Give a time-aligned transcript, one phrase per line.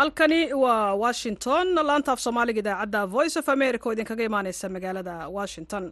[0.00, 1.66] halkani waa washington.
[1.88, 5.84] Laanta af soomaaliga idaacadda voice of america oo idinkaga imaaneysa magaalada washington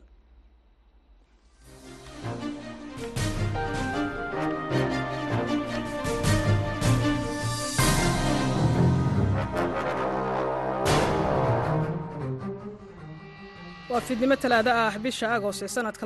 [13.91, 16.05] waa fiidnimo talaado ah bisha agost ee sanadka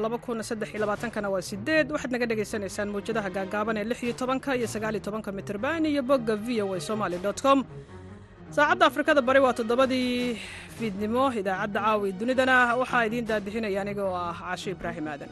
[1.15, 5.03] kana waa sideed waxaad naga dhagaysanaysaan mawjadaha gaagaaban ee lix iyo tobanka iyo sagaal iyo
[5.07, 7.59] tobanka mitrban iyo bogga v o a somaly com.
[8.57, 10.39] Saacadda afrikada bari waa toddobadii
[10.79, 12.57] fiidnimo idaacadda caawi dunidana.
[12.81, 15.31] Waxaa idiin daadixinaya aniga ah caasho ibraahim aadan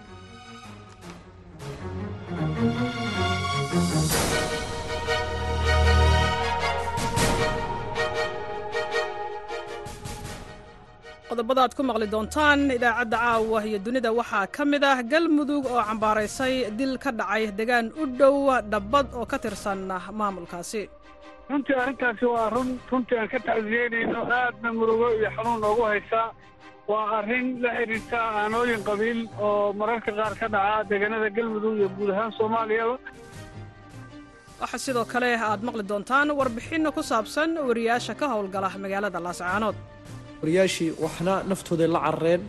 [11.31, 15.83] qodobada aad ku maqli doontaan idaacadda caawa iyo dunida waxaa ka mid ah galmudug oo
[15.89, 18.37] cambaaraysay dil ka dhacay degaan u dhow
[18.73, 19.81] dhabbad oo ka tirsan
[20.21, 20.83] maamulkaasi.
[21.51, 26.29] Runtii arrintaasi waa run runtii aan ka tacsiyeynayno aadna murugo iyo xanuun noogu haysaa
[26.91, 32.11] waa arrin la xidhiirta aanooyin qabiil oo mararka qaar ka dhaca deegaanada galmudug iyo guud
[32.15, 32.97] ahaan soomaaliyaba
[34.63, 39.77] waxaa sidoo kale aad maqli doontaan warbixinna ku saabsan wariyaasha ka howlgala magaalada laascaanood
[40.43, 42.43] wariyaashii waxna naftooday la carareen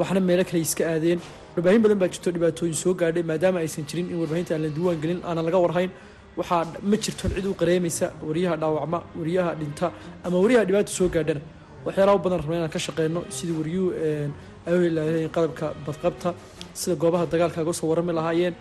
[0.00, 1.20] waxna meelo kale iska aadeen.
[1.54, 4.98] Warbaahin badan baa jirto dhibaatooyin soo gaadhay maadaama aysan jirin in warbaahinta aan la diiwaan
[5.02, 5.90] gelin aanan laga warhayn.
[6.38, 9.86] Waxaa ma jirton cid u qareemaysa wariyaha dhaawacma wariyaha dhinta
[10.26, 11.40] ama wariyaha dhibaata soo gaadhana.
[11.86, 13.88] Waxyaalaha badan rabna inaan ka shaqeyno sidii wariyuhu
[14.66, 16.30] ay u qadabka badqabta
[16.80, 18.54] sida goobaha dagaalka aga soo warrami lahaayeen.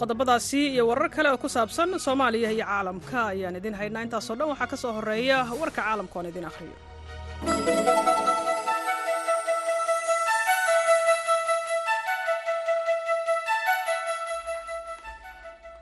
[0.00, 4.02] Qodobadaasi iyo warar kale oo ku saabsan soomaaliya iyo caalamka ayaan idin haynaa.
[4.06, 6.76] Intaasoo dhan waxaa ka soo horreeya warka caalamka oon idin akhriyo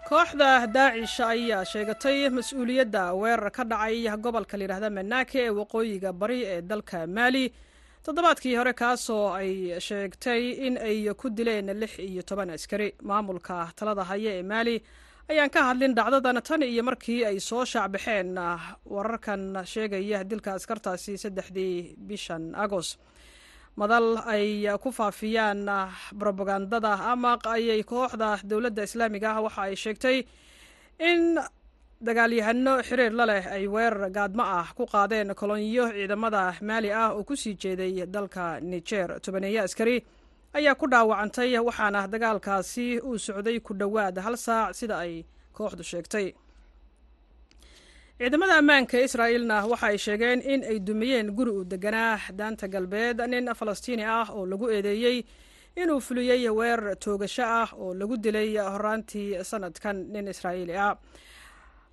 [0.08, 6.60] kooxda daacish ayaa sheegatay mas'uuliyadda weerar ka dhacay gobolka layidhahda manaake ee waqooyiga bari ee
[6.70, 7.44] dalka maali
[8.04, 9.50] toddobaadkii hore kaasoo ay
[9.88, 12.88] sheegtay in ay ku dileen lix iyo toban askari.
[13.02, 14.74] Maamulka talada haya ee maali
[15.30, 18.30] ayaan ka hadlin dhacdadan tan iyo markii ay soo shaacbaxeen
[18.94, 22.98] wararkan sheegaya dilka askartaasi saddexdii bishan agost.
[23.76, 25.60] Madal ay ku faafiyaan
[26.26, 30.16] robagandada amaq ayay kooxda dowladda islaamiga ah waxa ay sheegtay
[31.10, 31.38] in
[32.06, 37.22] dagaalyahano xiriir la leh ay weerar gaadmo ah ku qaadeen kolonyo ciidamada maali ah oo
[37.28, 39.20] ku sii jeeday dalka niger.
[39.22, 39.96] Tobaneeyo askari
[40.56, 45.24] ayaa ku dhaawacantay waxaana dagaalkaasi uu socday ku dhowaad hal saac sida ay
[45.56, 46.28] kooxdu sheegtay.
[48.18, 53.54] Ciidamada ammaanka israa'iilna waxa ay sheegeen in ay dumiyeen guri uu deganaa daanta galbeed nin
[53.54, 55.18] falastiini ah oo lagu eedeeyey
[55.76, 60.96] inuu fuliyey weerar toogasho ah oo lagu dilay horaantii sanadkan nin israa'iili ah.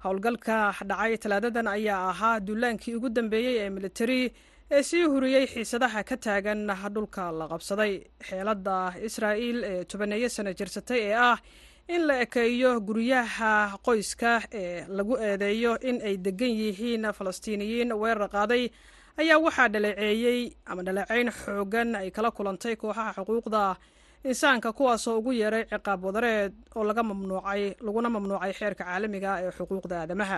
[0.04, 0.58] Howlgalka
[0.90, 4.34] dhacay talaadadan ayaa ahaa duulaankii ugu dambeeyey ee militari
[4.72, 7.94] ee sii huriyey xiisadaha ka taagan dhulka la qabsaday.
[8.28, 11.38] Xeeladda israa'iil ee tobaneeyo sano jirsatay ee ah
[11.88, 18.64] in la ekeeyo guryaha qoyska ee lagu eedeeyo in ay degan yihiin falastiiniyiin weerar qaaday
[19.22, 23.76] ayaa waxaa dhaleeceeyey ama dhaleeceyn xoogan ay kala kulantay kooxaha xuquuqda
[24.30, 29.96] insaanka kuwaasoo ugu yeeray ciqaab wadareed oo laga mamnuucay laguna mamnuucay xeerka caalamiga ee xuquuqda
[30.02, 30.38] aadamaha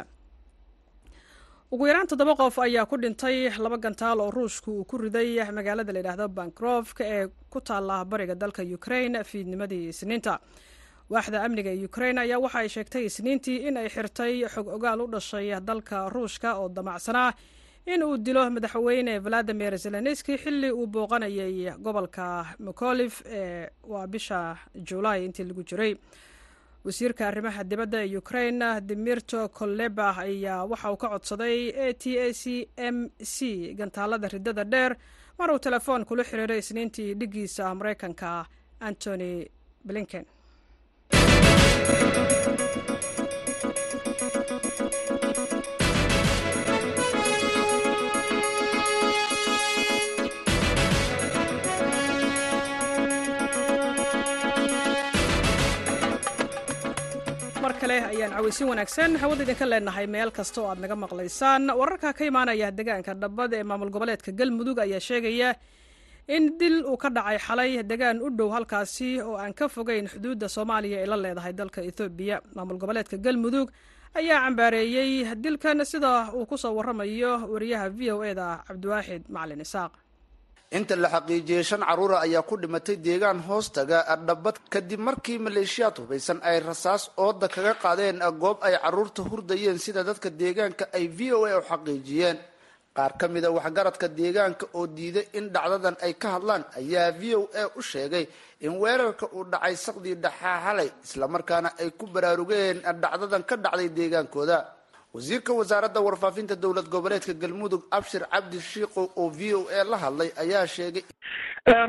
[1.71, 5.91] ugu yaraan toddoba qof ayaa ku dhintay laba gantaal oo ruushku uu ku riday magaalada
[5.93, 10.39] layidhaahdo bankrofka ee ku taalla bariga dalka ukraine fiidnimadii isniinta.
[11.11, 15.07] Waaxda amniga ee ukraine ayaa waxa ay sheegtay isniintii in ay xirtay xog ogaal u
[15.07, 17.33] dhashay dalka ruushka oo damacsanaa
[17.85, 24.55] in uu dilo madaxweyne valadimir zelenski xilli uu booqanayay gobolka mikolif ee waa bisha
[24.87, 25.93] julaay intii lagu jiray
[26.87, 32.27] wasiirka arrimaha dibadda ee ukraine dimirto koleba ayaa waxa uu ka codsaday a t a
[32.41, 32.43] c
[32.93, 32.97] m
[33.33, 33.35] c
[33.79, 34.91] gantaalada riddada dheer
[35.39, 38.29] mar uu telefoon kula xiriiray isniintii dhiggiisa maraykanka
[38.87, 39.31] antony
[39.87, 40.25] blinken
[58.01, 61.63] kale ayaan cawaysin wanaagsan hawada idinka leenahay meel kasta oo aad naga maqlaysaan.
[61.79, 65.49] Wararka ka imaanaya degaanka dhabbad ee maamul goboleedka galmudug ayaa sheegaya
[66.27, 70.47] in dil uu ka dhacay xalay degaan u dhow halkaasi oo aan ka fogeyn xuduudda
[70.55, 73.67] soomaaliya ay la leedahay dalka ethoobiya maamul goboleedka galmudug
[74.19, 79.91] ayaa cambaareeyey dilkan sida uu ku soo waramayo wariyaha v o eda cabdiwaaxid macalin isaaq
[80.71, 86.39] inta la xaqiijiyey shan carruura ayaa ku dhimatay deegaan hoostaga dhabad kadib markii maleeshiyaad hubaysan
[86.43, 91.45] ay rasaas ooda kaga qaadeen goob ay carruurta hurdayeen sida dadka deegaanka ay v o
[91.45, 92.37] a u xaqiijiyeen.
[92.97, 97.41] Qaar ka mida waxgaradka deegaanka oo diiday in dhacdadan ay ka hadlaan ayaa v o
[97.53, 98.25] a u sheegay
[98.65, 104.57] in weerarka uu dhacay saqdii dhaxaa xalay islamarkaana ay ku baraarugeen dhacdadan ka dhacday deegaankooda
[105.17, 110.29] wasiirka wasaaradda warfaafinta dowlad goboleedka galmudug abshir cabdi shiikow oo v o a la hadlay
[110.43, 111.03] ayaa sheegay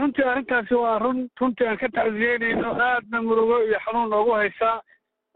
[0.01, 4.77] runtii arrintaasi waa run runtii aan ka tacsiyeynayno aadna murugo iyo xanuun noogu haysaa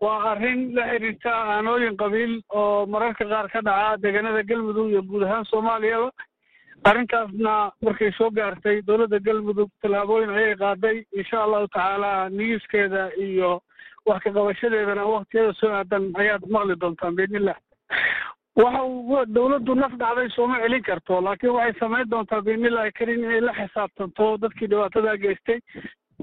[0.04, 5.22] waa arrin la xiriirta aanooyin qabiil oo mararka qaar ka dhaca deegaanada galmudug iyo guud
[5.22, 6.10] ahaan soomaaliyaba.
[6.90, 7.52] Arrintaasna
[7.86, 13.60] markay soo gaartay dowladda galmudug tallaabooyin ayay qaaday insha allahu tacaala niyiskeeda iyo
[14.06, 17.56] wax ka qabashadeedana waktiyada soo aadan ayaad maqli doontaan biidnillah
[18.60, 23.52] waxa dowladdu naf dhacday sooma celin karto laakiin waxay samayn doontaa biidnillahi karin inay la
[23.58, 25.58] xisaabtanto dadkii dhibaatada geystay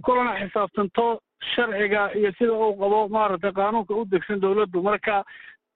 [0.06, 1.06] kulana xisaabtanto
[1.54, 4.81] sharciga iyo sida uu qabo maaragtay qaanuunka u degsan dowladdu.
[4.90, 5.16] Marka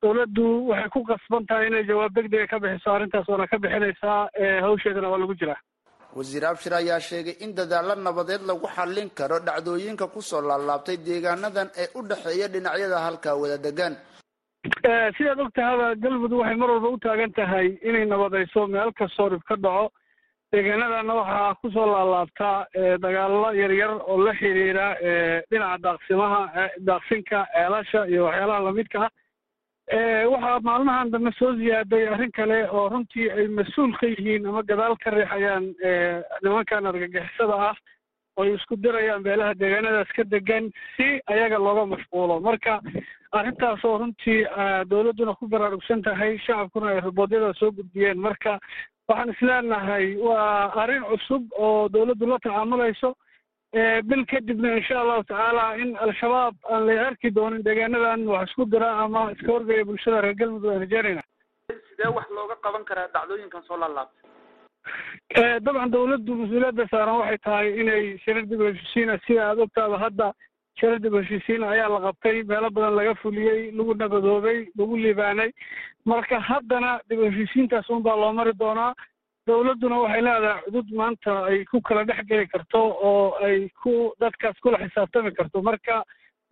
[0.03, 4.29] dowladdu waxay ku qasban tahay inay jawaab degdega ka bixiso arrintaas waana ka bixinaysaa
[4.65, 5.59] hawsheedana waa lagu jiraa.
[6.15, 11.69] Wasiir abshir ayaa sheegay in dadaalo nabadeed lagu xallin karo dhacdooyinka ku soo laalaabtay deegaanadan
[11.83, 13.93] ee u dhexeeya dhinacyada halkaa wada degan
[15.17, 18.67] sidaad og tahaba galmudug waxay mar walba u taagan tahay inay nabadayso.
[18.67, 19.91] Meel kastoo dhib ka dhaco.
[20.53, 22.65] Deegaanadana waxaa ku soo laalaabtaa
[23.01, 24.87] dagaalo yaryar oo la xiriira
[25.51, 29.11] dhinaca daaqsimaha daaqsinka ceelasha iyo waxyaalaha lamidka ah.
[30.31, 34.95] Waxaa maalmahan dambe soo ziyaaday arrin kale oo runtii ay mas'uul ka yihiin ama gadaal
[35.03, 35.73] ka riixayaan
[36.43, 37.75] nimankan argagixisada ah
[38.37, 42.39] oo ay isku dirayaan beelaha deegaanadaas ka degan si ayaga looga mashquulo.
[42.39, 42.79] Marka
[43.39, 44.39] arrintaasoo runtii
[44.91, 48.17] dowladduna ku baraarugsan tahay shacabkuna ay riboodyada soo gudbiyeen.
[48.27, 48.59] Marka
[49.09, 53.13] waxaan isleenahay waa arrin cusub oo dowladdu la tacaamulayso
[54.09, 58.89] bil kadibna insha allahu tacaala in al-shabaab aan la arki doonin deegaanadan wax isku dira
[59.03, 61.23] ama iska horgeeya bulshada reer galmudug aan rajaynayna
[61.89, 68.03] sidee wax looga qaban karaa dhacdooyinkan soo laalaabtay dabcan dowladdu mas'uuliyadda saaran waxay tahay inay
[68.25, 70.27] shirar dib heshiisiina sida aada ogtaaba hadda
[70.79, 75.49] shirar dib heshiisiina ayaa la qabtay meelo badan laga fuliyey lagu nabadoobay lagu liibaanay
[76.13, 78.91] marka haddana dib heshiisiintaas unbaa loo mari doonaa
[79.47, 82.81] dowladduna waxay leedahay cudud maanta ay ku kala dhex geli karto
[83.11, 83.93] oo ay ku
[84.23, 85.95] dadkaas kula xisaabtami karto marka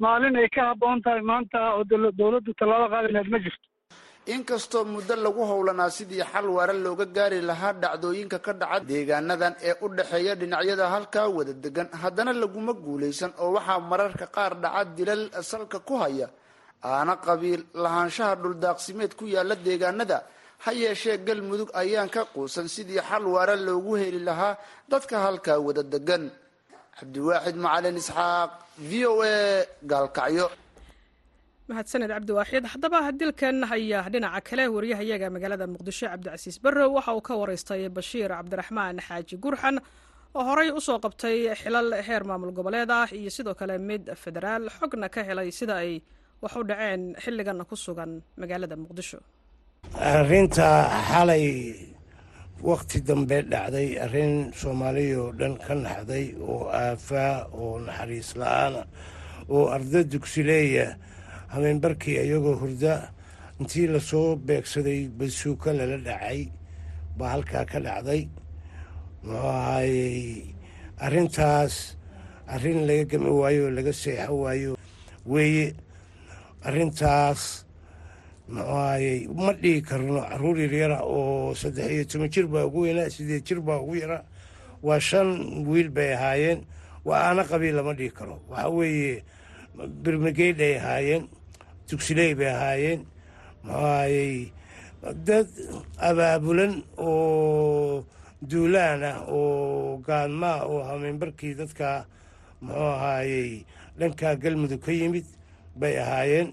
[0.06, 1.83] maalin ay ka habboon tahay maanta oo
[2.21, 3.67] dowladdu tallaabo qaadi lahayd ma jirto
[4.25, 9.73] inkastoo muddo lagu howlanaa sidii xal waara looga gaari lahaa dhacdooyinka ka dhaca deegaanadan ee
[9.81, 15.23] u dhexeeya dhinacyada halkaa wada degan haddana laguma guulaysan oo waxaa mararka qaar dhaca dilal
[15.51, 16.27] salka ku haya
[16.83, 20.19] aana qabiil lahaanshaha dhuldaaqsimeed ku yaalla deegaanada.
[20.63, 24.53] Ha yeeshee galmudug ayaan ka quusan sidii xal waara loogu heli lahaa
[24.91, 26.24] dadka halkaa wada degan
[27.00, 28.51] cabdiwaaxid macalin isxaaq
[28.89, 30.45] v o a gaalkacyo
[31.71, 37.33] mahadsaned cabdiwaaxid haddaba dilkan ayaa dhinaca kale wariyahayaga magaalada muqdisho cabdicasiis barrow waxa uu ka
[37.41, 39.75] waraystay bashiir cabdiraxmaan xaaji gurxan
[40.38, 44.63] oo horey u soo qabtay xilal heer maamul goboleed ah iyo sidoo kale mid federaal
[44.77, 45.91] xogna ka helay sida ay
[46.44, 49.19] wax u dhaceen xilligana ku sugan magaalada muqdisho.
[50.15, 50.67] Arrinta
[51.12, 51.46] xalay
[52.69, 58.81] wakhti dambe dhacday arrin soomaaliya oo dhan ka naxday oo aafaa oo naxariis la'aana
[59.55, 60.88] oo arda dugsileeya
[61.53, 63.12] habeenbarkii iyagoo hurda
[63.60, 66.48] intii la soo beegsaday basuuka lala dhacay
[67.17, 68.24] baa halkaa ka dhacday.
[69.24, 70.55] Muxuu ahayey
[71.05, 71.96] arrintaas
[72.48, 74.72] arrin laga gami waayo oo laga seexo waayo
[75.25, 75.67] weeye.
[76.67, 77.65] Arrintaas
[78.50, 83.10] muxuu ahayey ma dhihi karno carruur yaryara oo saddex iyo toban jir baa ugu weynaa
[83.10, 84.24] sideed jir baa ugu yaraa
[84.84, 85.29] waa shan
[85.67, 86.60] wiil bay ahaayeen.
[87.05, 88.39] Waa aana qabiil lama dhihi karo.
[88.50, 89.24] Waxa weeye
[90.03, 91.24] birmigeyd ay ahaayeen
[91.91, 93.01] dugsiley bay ahaayeen
[93.63, 94.51] muxuu ahayey
[95.27, 95.48] dad
[96.10, 98.05] abaabulan oo
[98.50, 102.05] duulaan ah oo gaadmaa oo hameenbarkii dadka
[102.63, 103.65] muxuu ahaayey
[104.00, 105.25] dhankaa galmudug ka yimid
[105.79, 106.50] bay ahaayeen.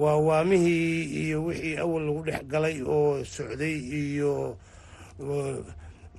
[0.00, 4.56] Waa waamihii iyo wixii awal lagu dhex galay oo socday iyo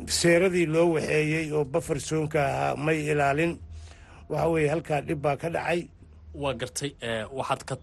[0.07, 3.53] seeradii loo waxeeyey oo bafarsoonka ahaa may ilaalin.
[4.29, 5.81] Waxa weeye halkaa dhib baa ka dhacay.
[6.41, 6.91] Waa gartay
[7.37, 7.75] waxaad ka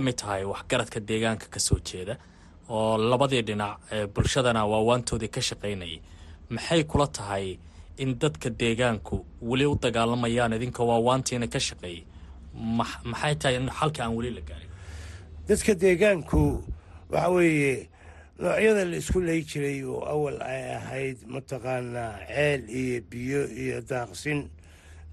[0.00, 2.16] mid tahay waxgaradka deegaanka ka soo jeeda
[2.68, 3.78] oo labadii dhinac
[4.14, 6.00] bulshadana waawaantoodii ka shaqaynayay
[6.50, 7.58] maxay kula tahay
[7.98, 12.04] in dadka deegaanku weli u dagaalamayaan idinka waawaantiina ka shaqeeyay?
[13.04, 14.70] Maxay tahay in xalka aan weli la gaarin?
[15.48, 16.62] Dadka deegaanku
[17.10, 17.88] waxa weeye
[18.38, 24.48] noocyada la isku lay jiray oo awal ay ahayd mataqaanaa ceel iyo biyo iyo daaqsin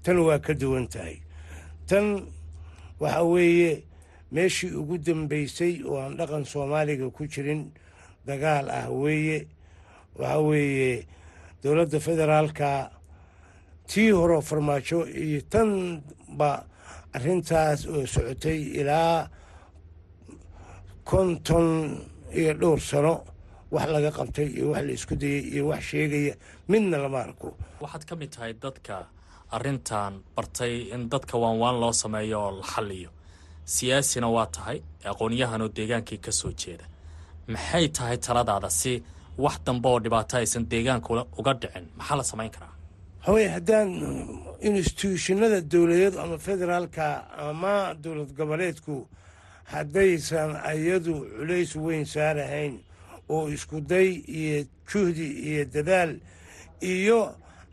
[0.02, 1.16] tan waa ka duwan tahay.
[1.88, 2.26] Tan
[3.00, 3.82] waxa weeye
[4.32, 7.72] meeshii ugu dambeysay oo aan dhaqan soomaaliga ku jirin
[8.26, 9.46] dagaal ah weeye
[10.18, 11.06] waxa weeye
[11.62, 12.90] dowladda federaalka
[13.90, 16.64] tii horo farmaajo iyo tanba
[17.16, 19.28] arrintaas oo socotay ilaa
[21.04, 21.66] konton
[22.34, 23.14] iyo dhowr sano
[23.70, 26.34] wax laga qabtay iyo wax la isku dayay iyo wax sheegaya
[26.68, 27.48] midna lama arko.
[27.82, 29.06] Waxaad ka mid tahay dadka
[29.52, 33.10] arrintan bartay in dadka waanwaan loo sameeyo oo la xaliyo
[33.64, 34.78] siyaasina waa tahay
[35.10, 36.84] aqoonyahan oo deegaankii ka soo jeeda.
[37.48, 39.02] Maxay tahay taladaada si
[39.38, 41.84] wax dambe oo dhibaato aysan deegaanka uga dhicin?
[41.98, 42.72] Maxaa la samayn karaa?
[43.26, 43.88] Hawey haddaan
[44.60, 47.06] instituushinada dowladeed ama federaalka
[47.48, 49.08] ama dowlad goboleedku
[49.72, 52.74] haddaysan ayadu culays weyn saarahayn
[53.28, 56.12] oo iskuday iyo juhdi iyo dadaal
[56.80, 57.20] iyo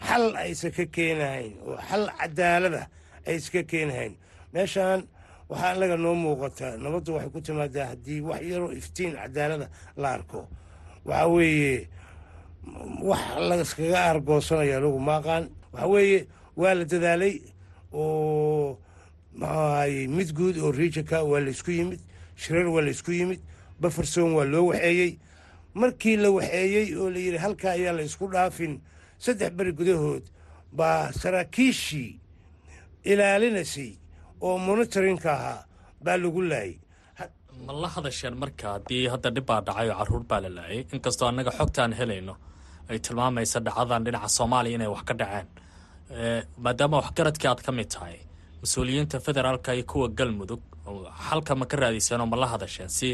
[0.08, 2.88] xal aysan ka keenahayn oo xal cadaalada
[3.28, 4.14] aysan ka keenahayn.
[4.54, 5.04] Meeshaan
[5.52, 9.68] waxaa anaga noo muuqata nabaddu waxay ku timaadaa haddii wax yaroo iftiin cadaalada
[10.02, 10.48] la arko.
[11.06, 11.88] Waxa weeye
[13.10, 15.44] wax laskaga aargoosanaya anugu maaqaan
[15.74, 16.20] waxa weeye
[16.56, 17.36] waa la dadaalay
[17.94, 18.78] oo
[19.36, 22.00] muxuu ahaye mid guud oo riijinka waa laysku yimid
[22.36, 23.40] shirar waa laysku yimid
[23.82, 25.18] baferson waa loo waxeeyey.
[25.74, 28.80] Markii la waxeeyey oo la yidhi halka ayaa la ysku dhaafin
[29.18, 30.24] saddex beri gudahood
[30.72, 32.20] baa saraakiishii
[33.04, 33.92] ilaalinaysay
[34.48, 35.60] oo monitorinka ahaa
[36.06, 36.76] baa lagu laayay.
[37.66, 40.80] Ma la hadasheen marka haddii hadda dhib baa dhacay oo carruur baa la laayay?
[40.96, 42.34] Inkastoo annaga xogtaan helayno
[42.90, 45.48] ay tilmaamaysa dhacadan dhinaca soomaaliya inay wax ka dhaceen.
[46.64, 48.18] Maadaama waxgaradkii aad ka mid tahay
[48.64, 50.62] mas'uuliyiinta federaalka iyo kuwa galmudug
[51.30, 53.10] xalka ma ka raadiseen oo ma la hadasheen si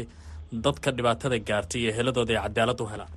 [0.64, 3.10] dadka dhibaatada gaartay iyo heladooda ay cadaalad u helaan?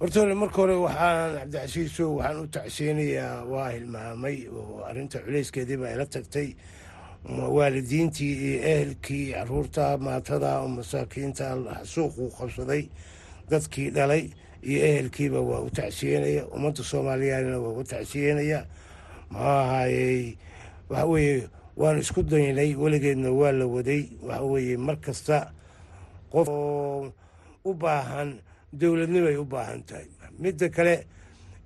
[0.00, 5.90] Horta hore marka hore waxaan cabdicasiiso waxaan u tacseenayaa waa hilmaamay oo arrinta culayskeedii baa
[5.96, 6.48] ila tagtay
[7.30, 12.86] waalidiintii iyo ehelkii carruurta maatada oo masaakiinta suuquu qabsaday
[13.50, 14.30] dadkii dhalay
[14.62, 18.66] iyo ehelkiiba waa u tacsiyenaya ummadda soomaaliyaadna waa u tacsiyenaya
[19.30, 20.36] muxuu ahaayey
[20.88, 24.02] waxa weeye waan isku daynay weligeedna waa la waday.
[24.22, 25.50] Waxa weeye mar kasta
[26.32, 26.48] qof
[27.64, 28.38] u baahan
[28.72, 30.06] dowladnimay u baahan tahay.
[30.38, 31.06] Midda kale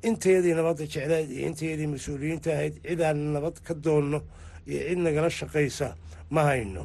[0.03, 4.21] inteedii nabadda jecleed iyo inteedii mas'uuliyiinta ahayd cidaan nabad ka doonno
[4.67, 5.89] iyo cid nagala shaqaysa
[6.35, 6.85] ma hayno.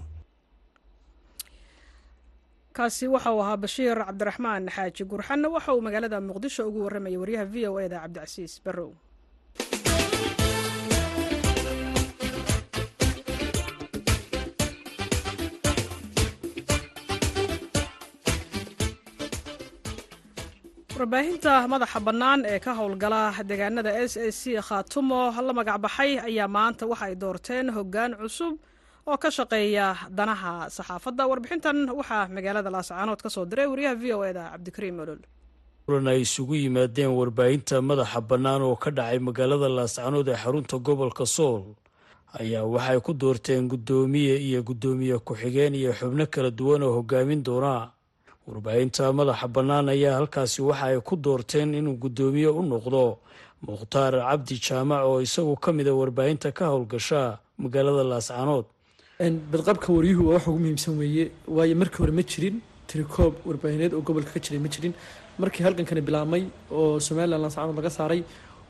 [2.75, 7.45] Kaasi waxa uu ahaa bashiir cabdiraxmaan xaaji gurxanna waxa uu magaalada muqdisho ugu warramayay waryaha
[7.53, 8.91] v o eda cabdicasiis barrow
[21.05, 26.83] warbaahinta madaxa bannaan ee ka howlgala deegaanada s a c khaatumo la magacbaxay ayaa maanta
[26.91, 28.53] waxa ay doorteen hoggaan cusub
[29.07, 30.53] oo ka shaqeeya danaha.
[30.75, 35.21] Saxaafadda warbixintan waxaa magaalada laascaanood ka soo diray wariyaha v o eda cabdikariim olol
[35.85, 41.25] kulan ay isugu yimaadeen warbaahinta madaxa bannaan oo ka dhacay magaalada laascaanood ee xarunta gobolka
[41.25, 41.77] sool
[42.41, 47.93] ayaa waxay ku doorteen guddoomiye iyo guddoomiye ku-xigeen iyo xubno kala duwan oo hogaamin doona
[48.47, 53.17] warbaahinta madaxa bannaan ayaa halkaasi waxa ay ku doorteen inuu guddoomiye u noqdo.
[53.67, 57.21] Mukhtaar cabdi jaamac oo isagu ka mida warbaahinta ka howlgasha
[57.63, 58.65] magaalada laascaanood
[59.51, 61.25] badqabka waryuhu waa wax ugu muhiimsan weeye
[61.55, 62.55] waayo markii hore ma jirin
[62.89, 64.93] tirikoob warbaahineed oo gobolka ka jiray ma jirin.
[65.41, 66.43] Markii halgankani bilaabmay
[66.77, 68.21] oo somalilan laascaanood laga saaray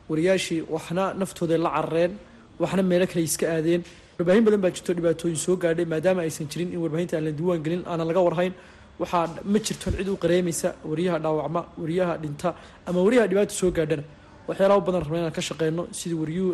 [0.09, 2.13] wariyaashii waxna naftooda la carareen
[2.61, 3.81] waxna meelo kale iska aadeen.
[4.17, 7.61] Warbaahin badan baa jirto dhibaatooyin soo gaadhay maadaama aysan jirin in warbaahinta aan la diiwaan
[7.65, 8.53] gelin aanan laga warhayn
[9.01, 12.49] waxaa ma jirto cid u qareemaysa wariyaha dhaawacma wariyaha dhinta
[12.87, 14.03] ama wariyaha dhibaata soo gaadhana
[14.47, 16.51] waxyaalaha badan rabna inaan ka shaqeyno sidii waryuhu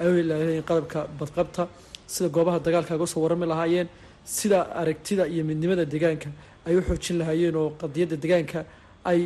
[0.00, 1.62] ay u qadabka badqabta
[2.14, 3.88] sida goobaha dagaalka aga soo warami lahaayeen
[4.36, 6.28] sida aragtida iyo midnimada deegaanka.
[6.66, 8.60] Ay u xoojin lahaayeen oo qadiyadda deegaanka
[9.10, 9.20] ay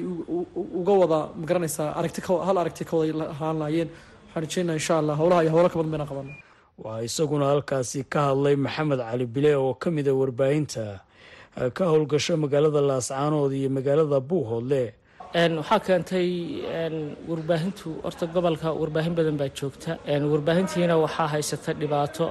[0.80, 3.88] uga wada ma garanaysaa aragti hal aragti ka wada lahaan lahaayeen.
[4.28, 6.32] Waxaan rajeynaa insha allah howlaha iyo howlo ka badan bayna qabano
[6.84, 11.00] waxaa isaguna halkaasi ka hadlay maxamed cali bile oo ka mida warbaahinta
[11.76, 14.94] ka howlgasho magaalada laascaanood iyo magaalada buuhoodle.
[15.34, 16.28] Waxaa keentay
[17.28, 19.98] warbaahintu horta gobolka warbaahin badan baa joogta.
[20.32, 22.24] Warbaahintiina waxaa haysata dhibaato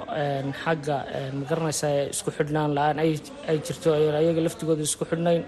[0.63, 0.97] xagga
[1.39, 5.43] magaranaysa isku xidhnaan la'aan ay jirto ayaga laftigooda isku xidhnayn.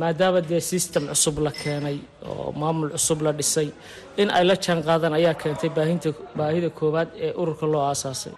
[0.00, 1.98] Maadaama dee system cusub la keenay
[2.30, 3.68] oo maamul cusub la dhisay
[4.16, 5.70] in ay la jaan qaadaan ayaa keentay
[6.38, 8.32] baahida koowaad ee ururka loo aasaasay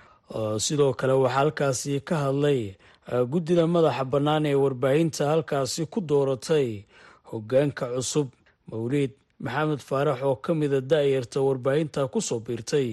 [0.66, 2.60] sidoo kale waxaa halkaasi ka hadlay
[3.08, 6.84] guddida madaxa bannaan ee warbaahinta halkaasi ku dooratay
[7.30, 8.28] hoggaanka cusub
[8.70, 9.12] mawliid
[9.44, 12.88] maxamed faarax oo ka mida daayarta warbaahinta ku soo biirtay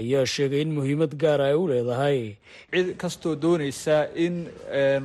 [0.00, 2.36] ayaa sheegay in muhiimad gaara ay u leedahay.
[2.72, 4.34] Cid kastoo doonaysa in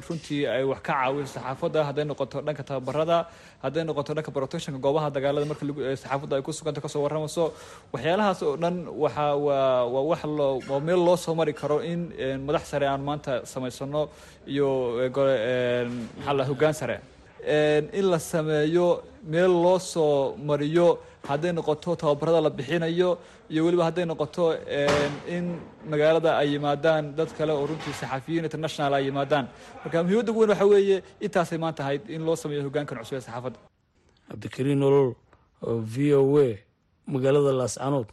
[0.07, 3.17] runtii ay wax ka caawiso saxaafadda hadday noqoto dhanka tababarada
[3.63, 5.65] hadday noqoto dhanka protectionka goobaha dagaalada marka
[6.01, 7.45] saxaafadda ay ku suganta ka soo warramayso
[7.93, 12.01] waxyaalahaas oo dhan waxa waa waa wax loo waa meel loo soo mari karo in
[12.47, 14.01] madax sare aan maanta samaysano
[14.53, 14.69] iyo
[16.17, 16.97] maxaa la hoggaan sare.
[17.99, 18.87] In la sameeyo
[19.33, 20.87] meel loo soo mariyo
[21.27, 23.17] hadday noqoto tababarada la bixinayo
[23.49, 24.43] iyo weliba hadday noqoto
[25.35, 25.45] in
[25.91, 29.45] magaalada ay yimaadaan dad kale oo runtii saxafiyiin international ay yimaadaan.
[29.83, 33.21] Marka muhiimadda ugu weyn waxa weeye intaasay maanta ahayd in loo sameeyo hoggaankan cusub ee
[33.27, 33.59] saxaafadda.
[34.29, 35.09] Cabdikariin nolol
[35.67, 36.49] oo v o a
[37.07, 38.07] magaalada laascanood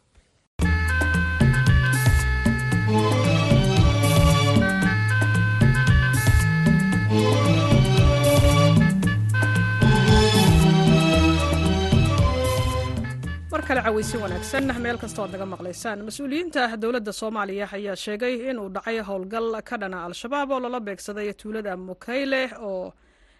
[13.67, 14.65] kale caweysi wanaagsan.
[14.83, 15.99] Meel kastoo ad naga maqlaysaan.
[16.07, 21.77] Mas'uuliyiinta dowladda soomaaliya ayaa sheegay inuu dhacay howlgal ka dhana al-shabaab oo lala beegsaday tuulada
[21.77, 22.93] mukayle oo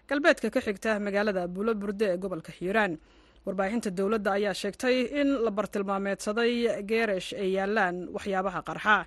[0.09, 2.97] galbeedka ka xigta magaalada buulo burde ee gobolka hiiraan.
[3.45, 9.05] Warbaahinta dowladda ayaa sheegtay in la bartilmaameedsaday geerash ay yaalaan waxyaabaha qarxa.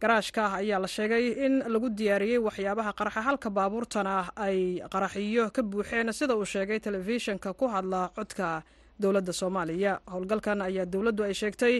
[0.00, 6.12] Garaashka ayaa la sheegay in lagu diyaariyey waxyaabaha qarxa halka baabuurtana ay qaraxiyo ka buuxeen
[6.12, 8.62] sida uu sheegay telefishinka ku hadla codka
[9.02, 9.92] dowladda soomaaliya.
[10.12, 11.74] Howlgalkan ayaa dowladdu ay sheegtay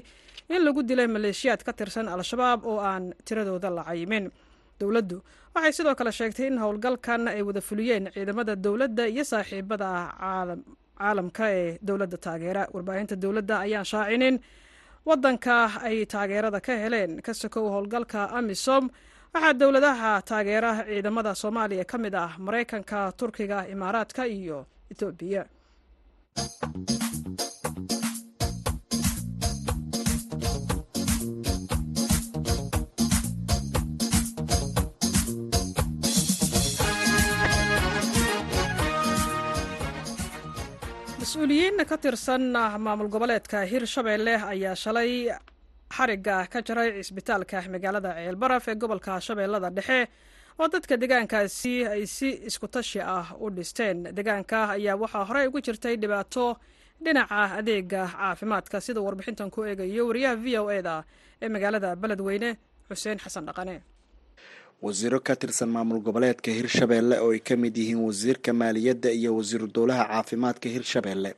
[0.54, 4.30] in lagu dilay maleeshiyaad ka tirsan al-shabaab oo aan tiradooda la cayimin
[4.80, 5.16] dowladdu
[5.54, 9.88] waxay sidoo kale sheegtay in howlgalkan ay wada fuliyeen ciidamada dowladda iyo saaxiibada
[10.99, 12.62] caalamka ee dowladda taageera.
[12.75, 14.37] Warbaahinta dowladda ayaan shaacinin
[15.08, 15.56] wadanka
[15.88, 17.23] ay taageerada ka heleen.
[17.23, 18.85] Ka sokow howlgalka amisom
[19.35, 25.42] waxaa dowladaha taageera ciidamada soomaaliya ka mid ah maraykanka turkiga imaaraadka iyo etoobiya
[41.18, 42.42] mas'uuliyiin ka tirsan
[42.79, 45.12] maamul goboleedka hirshabeelle ayaa shalay
[45.96, 49.99] xariga ka jaray cisbitaalka magaalada ceelbaraf ee gobolka shabeellada dhexe
[50.61, 53.99] oo dadka deegaankaasi ay si iskutashi ah u dhisteen.
[54.16, 56.57] Deegaanka ayaa waxaa horey ugu jirtay dhibaato
[57.05, 61.05] dhinaca adeega caafimaadka sida warbixintan ku eegayo wariyaha v o eda
[61.42, 62.57] ee magaalada beledweyne
[62.88, 63.77] xuseen xasan dhaqane.
[64.83, 69.66] Wasiiro ka tirsan maamul goboleedka hirshabeelle oo ay ka mid yihiin wasiirka maaliyadda iyo wasiiru
[69.77, 71.33] dowlaha caafimaadka hirshabeelle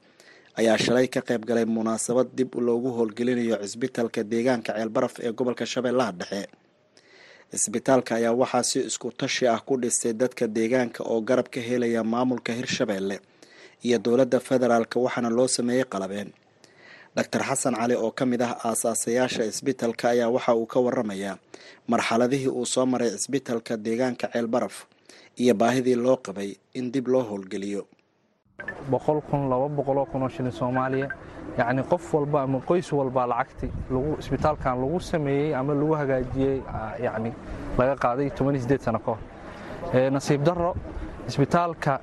[0.59, 6.13] ayaa shalay ka qayb galay munaasabad dib loogu howlgelinayo cisbitaalka deegaanka ceelbaraf ee gobolka shabeellaha
[6.21, 6.43] dhexe
[7.53, 12.05] cisbitaalka ayaa waxaa si isku tashi ah ku dhistay dadka deegaanka oo garab ka helaya
[12.05, 13.17] maamulka hirshabeelle
[13.87, 16.31] iyo dowladda federaalk waxaana loo sameeyey qalabeen.
[17.17, 21.39] Doctor xasan cali oo ka mid ah aasaasayaasha cisbitaalka ayaa waxa uu ka waramayaa
[21.91, 24.77] marxaladihii uu soo maray cisbitaalka deegaanka ceelbaraf
[25.43, 27.83] iyo baahidii loo qabay in dib loo howlgeliyo
[28.91, 31.09] boqol kun laba boqoloo kunoo shilin soomaaliya.
[31.59, 33.71] Yacni qof walba ama qoys walba lacagti
[34.19, 36.63] isbitaalkan lagu sameeyey ama lagu hagaajiyey
[37.05, 37.33] yacni
[37.79, 40.11] laga qaaday toban sideed sano ka hor.
[40.11, 40.75] Nasiib darro
[41.29, 42.01] isbitaalka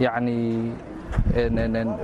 [0.00, 0.72] yacni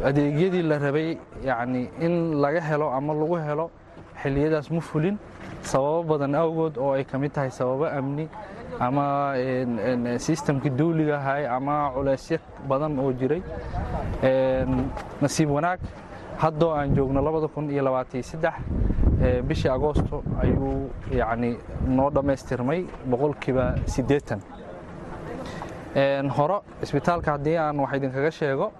[0.08, 3.70] adeegyadii la rabay yacni in laga helo ama lagu helo
[4.22, 5.16] xilliyadaas ma fulin.
[5.62, 8.28] Sababo badan awgood oo ay ka mid tahay sababo amni
[8.78, 9.34] ama
[10.18, 13.42] sistamkii dawliga ahay ama culeysyo badan oo jiray
[15.20, 15.80] nasiib wanaag.
[16.38, 17.20] Haddoo aan joogno
[18.22, 18.54] saddex
[19.48, 21.56] bishii agoosto ayuu yacni
[21.86, 24.40] noo dhammaystirmay boqolkiiba siddeetan.
[26.36, 28.72] Hore isbitaalka haddii aan wax idinkaga sheego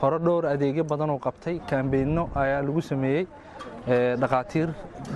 [0.00, 1.58] hore dhowr adeegyo badan oo qabtay.
[1.70, 3.26] Kaambeyno ayaa lagu sameeyey
[4.20, 4.68] dhakhaatiir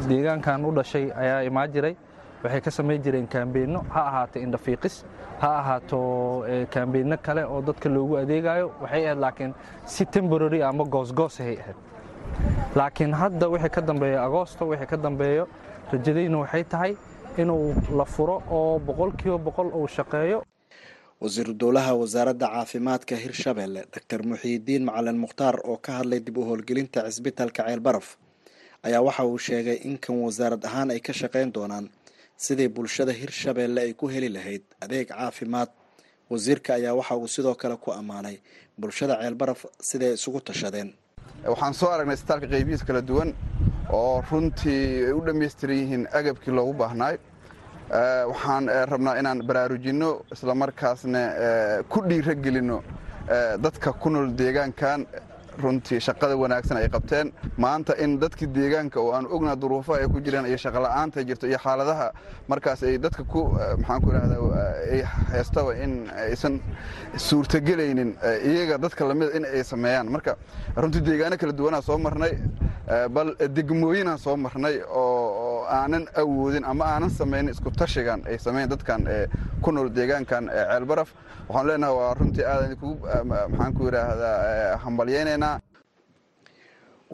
[0.09, 1.95] deegaankan u dhashay ayaa imaan jiray
[2.44, 4.96] waxay ka samayn jireen kaambeyno ha ahaato indhafiiqis
[5.42, 5.98] ha ahaato
[6.74, 9.52] kaambeyno kale oo dadka loogu adeegayo waxay ahayd laakiin
[9.94, 11.76] si temborary ama goosgoosahay ahayd.
[12.78, 15.44] Laakiin hadda wixii ka dambeeya agoosto wixii ka dambeeyo
[15.92, 16.92] rajadayna waxay tahay
[17.42, 20.42] inuu la furo oo boqolkiiba boqol uu shaqeeyo.
[21.22, 27.05] Wasiiru dowlaha wasaaradda caafimaadka hirshabeelle doctor muxiidiin macalin mukhtaar oo ka hadlay dib u howlgelinta
[27.07, 28.09] cisbitaalka ceelbaraf
[28.83, 31.87] ayaa waxa uu sheegay in kan wasaarad ahaan ay ka shaqayn doonaan
[32.46, 35.70] sidii bulshada hirshabeelle ay ku heli lahayd adeeg caafimaad.
[36.31, 38.37] Wasiirka ayaa waxa uu sidoo kale ku ammaanay
[38.81, 40.88] bulshada ceelbaraf siday isugu tashadeen.
[41.52, 43.31] Waxaan soo aragnay isbitaalka qaybihiis kala duwan
[43.98, 47.16] oo runtii ay u dhammaystiran yihiin agabkii loogu baahnaay
[48.33, 51.22] waxaan rabnaa inaan baraarujinno islamarkaasna
[51.92, 52.78] ku dhiiro gelinno
[53.64, 55.00] dadka ku nool deegaankan
[55.62, 57.32] runtii shaqada wanaagsan ay qabteen.
[57.58, 61.58] Maanta in dadkii deegaanka oo aan ognaa duruufaha ay ku jiraan iyo shaqola'aanta jirto iyo
[61.58, 62.12] xaaladaha
[62.48, 63.42] markaas ay dadka ku
[63.78, 64.36] maxaan ku idhahda
[64.92, 66.60] ay heestaba in aysan
[67.16, 70.08] suurtagelaynin iyaga dadka lamida in ay sameeyaan.
[70.10, 70.36] Marka
[70.76, 72.32] runtii deegaano kala duwanaa soo marnay
[73.10, 75.41] bal degmooyinaan soo marnay oo
[75.79, 79.03] aanan awoodin ama aanan samaynin isku tashigan ay sameyn dadkan
[79.64, 81.11] ku nool deegaankan ceelbaraf
[81.48, 82.94] waxaan leenahay waa runtii aadan kugu
[83.51, 85.55] maxaan ku idhaahdaa hambalyaynaynaa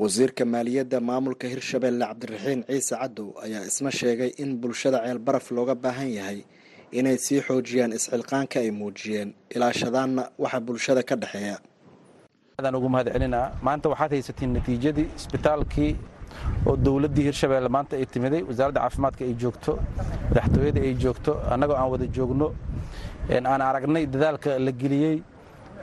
[0.03, 6.11] wasiirka maaliyadda maamulka hirshabelle cabdiraxiin ciise cadow ayaa isna sheegay in bulshada ceelbaraf looga baahan
[6.19, 6.39] yahay
[6.99, 11.57] inay sii xoojiyaan isxilqaanka ay muujiyeen ilaashadaanna waxa bulshada ka dhexeeya.
[12.79, 15.93] Ugu mahad celinaa maanta waxaad haysatiin natiijadii isbitaalkii
[16.69, 19.73] oo dowladdii hirshabelle maanta ay timiday wasaaradda caafimaadka ay joogto
[20.31, 22.47] madaxtooyada ay joogto annagoo aan wada joogno
[23.53, 25.17] aan aragnay dadaalka la geliyey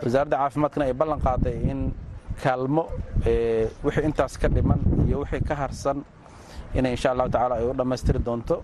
[0.04, 1.80] wasaaradda caafimaadkana ay ballan qaaday in
[2.44, 2.84] kaalmo
[3.86, 5.98] wixii intaas ka dhiman iyo wixii ka harsan
[6.78, 8.56] inay insha allahu tacaala ay u dhammaystiri doonto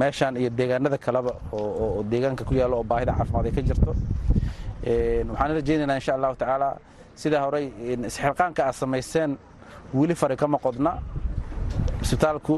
[0.00, 3.92] meeshaan iyo deegaanada kaleba oo deegaanka ku yaalla oo baahida caafimaad ay ka jirto.
[5.30, 6.68] Waxaan rajaynaynaa insha allahu tacaala
[7.22, 7.66] sidaa horey
[8.08, 9.30] isxilqaanka aad samayseen
[9.94, 10.92] weli fari kama qodna
[12.02, 12.54] isbitaalku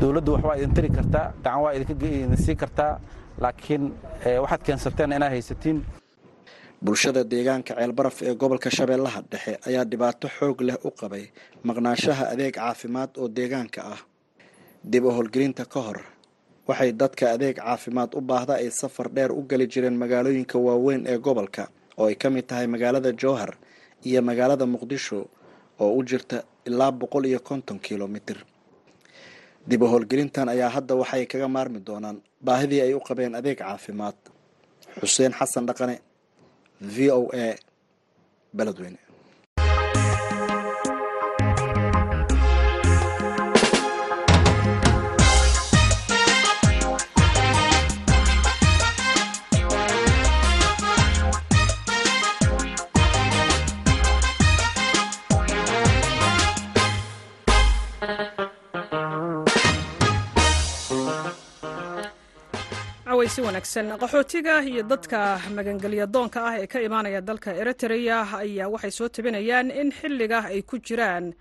[0.00, 3.00] dowladdu waxbaa idin tiri kartaa gacan waa idin sii kartaa
[3.42, 3.84] laakiin
[4.42, 5.78] waxaad keensateen inaad haysatiin.
[6.84, 11.24] Bulshada deegaanka ceelbaraf ee gobolka shabeellaha dhexe ayaa dhibaato xoog leh u qabay
[11.68, 14.00] maqnaanshaha adeeg caafimaad oo deegaanka ah.
[14.92, 15.98] Dib u howlgelinta ka hor
[16.68, 21.18] waxay dadka adeeg caafimaad u baahda ay safar dheer u geli jireen magaalooyinka waaweyn ee
[21.18, 21.64] gobolka
[21.98, 23.50] oo ay ka mid tahay magaalada jowhar
[24.08, 25.20] iyo magaalada muqdisho
[25.82, 28.38] oo u jirta ilaa boqol iyo konton kilomitir.
[29.68, 34.14] Dib u howlgelintan ayaa hadda waxay kaga maarmi doonaan baahidii ay u qabeen adeeg caafimaad.
[35.00, 35.96] Xuseen xasan dhaqane
[36.80, 37.56] v o a
[38.56, 38.98] beledweyne
[63.28, 63.86] si wanaagsan.
[64.02, 69.70] Qaxootiga iyo dadka magangelya doonka ah ee ka imaanaya dalka eritrea ayaa waxay soo tabinayaan
[69.70, 71.34] in xilliga ay ku jiraan.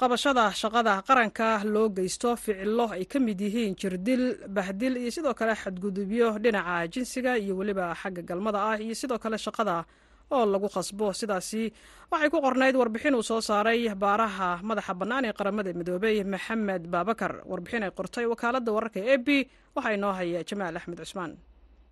[0.00, 5.54] Qabashada shaqada qaranka loo geysto ficilo ay ka mid yihiin jirdil bahdil iyo sidoo kale
[5.62, 9.84] xadgudubyo dhinaca jinsiga iyo weliba xagga galmada ah iyo sidoo kale shaqada
[10.30, 11.72] oo lagu qasbo sidaasi
[12.10, 17.32] waxay ku qornayd warbixin uu soo saaray baaraha madaxa bannaan ee qaramada midoobey maxamed baabakar
[17.50, 19.28] warbixin ay qortay wakaaladda wararka e b
[19.76, 21.32] waxaa inoo haya jamaal axmed cusmaan.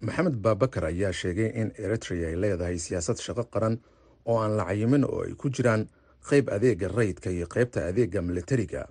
[0.01, 3.79] Maxamed baabakar ayaa sheegay in eritrea ay leedahay siyaasad shaqo qaran
[4.27, 5.87] oo aan la cayimin oo ay ku jiraan
[6.29, 8.83] qayb adeega rayidka iyo qaybta adeega militariga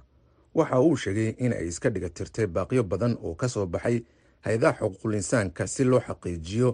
[0.56, 3.98] waxa uu sheegay in ay iska dhiga tirtay baaqyo badan oo ka soo baxay
[4.46, 6.70] hay'adaha xuquuqul insaanka si loo xaqiijiyo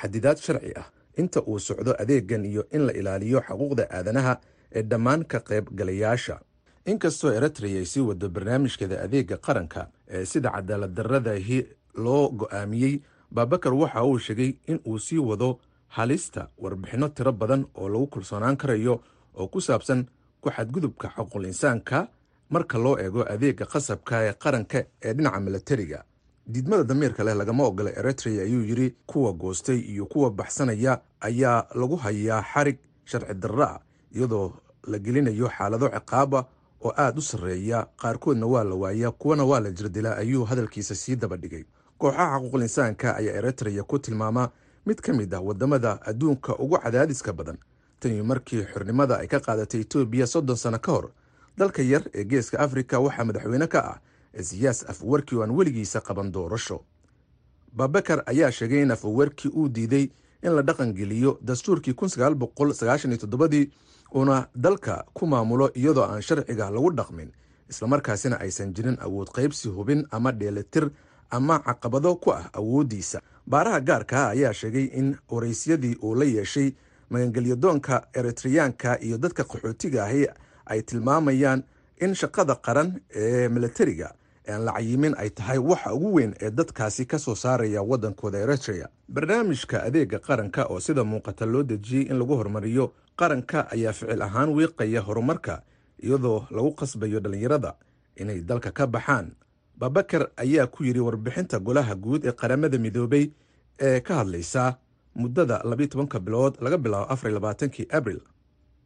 [0.00, 4.40] xadidaad sharci ah inta uu socdo adeegan iyo in la ilaaliyo xuquuqda aadanaha
[4.72, 6.40] ee dhammaan ka qaybgalayaasha
[6.86, 11.58] inkastoo eritrea ay sii wado barnaamijkeeda adeega qaranka ee sida cadaalad darradahi
[12.04, 12.94] loo go'aamiyey
[13.30, 18.56] baabakar waxa uu sheegay in uu sii wado halista warbixinno tiro badan oo lagu kalsoonaan
[18.56, 19.00] karayo
[19.34, 20.06] oo ku saabsan
[20.40, 22.08] ku xadgudubka xuquuqul insaanka
[22.50, 26.04] marka loo eego adeega qasabka ee qaranka ee dhinaca milatariga
[26.46, 31.96] diidmada damiirka leh lagama ogola eritrea ayuu yidhi kuwa goostay iyo kuwa baxsanaya ayaa lagu
[31.96, 33.80] hayaa xarig sharci darro ah
[34.14, 34.52] iyadoo
[34.86, 36.46] la gelinayo xaalado ciqaaba
[36.84, 37.86] oo aad u sarreeya.
[37.96, 41.64] Qaarkoodna waa la waayaa kuwana waa la jirdilaa ayuu hadalkiisa sii daba dhigay.
[41.98, 44.50] Kooxaha xuquuqul insaanka ayaa eritrea ku tilmaama
[44.86, 47.56] mid ka mid ah waddamada adduunka ugu cadaadiska badan
[48.00, 51.10] tanii markii xornimada ay ka qaadatay etoobiya soddon sano ka hor
[51.56, 53.98] dalka yar ee geeska afrika waxaa madaxweyne ka ah
[54.42, 56.84] siyaas afwarki oo aan weligiisa qaban doorasho.
[57.72, 60.10] Babakar ayaa sheegay in afwarki uu diiday
[60.42, 61.94] in la dhaqangeliyo dastuurkii
[63.50, 63.70] dii
[64.14, 67.32] uuna dalka ku maamulo iyadoo aan sharciga lagu dhaqmin
[67.70, 70.90] islamarkaasina aysan jirin awood qaybsi hubin ama dheelitir
[71.30, 73.20] ama caqabado ku ah awooddiisa.
[73.46, 76.72] Baaraha gaarka ah ayaa sheegay in waraysyadii uu la yeeshay
[77.10, 80.26] magangelyadoonka eritreyaanka iyo dadka qaxootiga ahi
[80.66, 81.62] ay tilmaamayaan
[82.00, 84.14] in shaqada qaran ee milatariga
[84.48, 88.88] aan la cayimin ay tahay waxa ugu weyn ee dadkaasi ka soo saaraya waddankooda eritrea
[89.08, 94.48] barnaamijka adeega qaranka oo sida muuqata loo dejiyey in lagu horumariyo qaranka ayaa ficil ahaan
[94.56, 95.62] wiiqaya horumarka
[96.02, 97.74] iyadoo lagu qasbayo dhallinyarada
[98.16, 99.32] inay dalka ka baxaan.
[99.78, 103.30] Babakar ayaa ku yidhi warbixinta golaha guud ee qaramada midoobay
[103.80, 104.76] ee ka hadlaysa
[105.14, 108.20] muddada labiyo tobanka bilood laga bilaabo afar iyo labaatankii abril.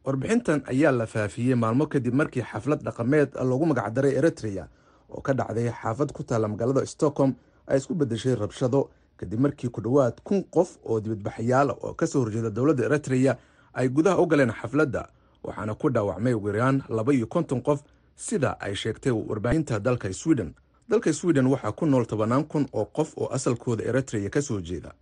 [0.04, 4.68] Warbixintan ayaa la faafiyey maalmo kadib markii xaflad dhaqameed loogu magacdaray eritrea
[5.10, 7.34] oo ka dhacday xaafad ku taalla magaalada stockholm
[7.66, 8.90] ay isku beddeshay rabshado.
[9.18, 13.36] Kadib markii ku dhowaad kun qof oo dibadbaxyaala oo ka soo horjeeda dowladda eritrea
[13.74, 15.08] ay gudaha u galeen xafladda
[15.42, 17.82] waxaana ku dhaawacmay ugu yaraan laba iyo konton qof
[18.16, 20.54] sida ay sheegtay warbaahinta dalka sweden.
[20.88, 24.92] Dalka sweden waxaa ku nool tobannaan kun oo qof oo asalkooda eritrea ka soo jeeda.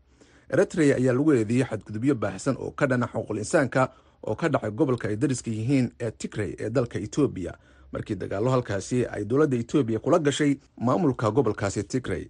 [0.50, 3.92] Eritrea ayaa lagu eedeeyey xadgudubyo baahsan oo ka dhana xuquuqul insaanka
[4.26, 7.52] oo ka dhacay gobolka ay dariska yihiin ee tigrey ee dalka etoobiya
[7.92, 10.52] markii dagaallo halkaasi ay dowladda etoobiya kula gashay
[10.86, 12.24] maamulka gobolkaasi tigrey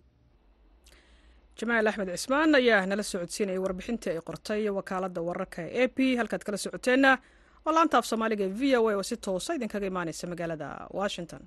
[1.61, 6.17] jamaal axmed cismaan ayaa nala socodsiinayay warbixintii ay qortay wakaaladda wararka a p.
[6.21, 7.13] Halkaad kala socoteenna
[7.67, 10.69] oo laanta af soomaaliga v o a oo si toosa idinkaga imaaneysa magaalada
[11.01, 11.43] washington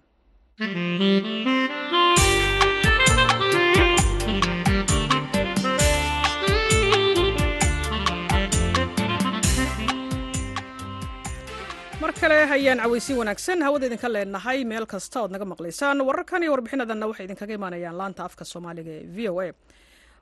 [12.10, 16.52] mar kale hayaan caweysiin wanaagsan hawada idinka leenahay meel kasta ood naga maqlaysaan wararkan iyo
[16.54, 19.48] warbixinadanna waxay idinkaga imaanayaan laanta afka soomaaliga ee v o a.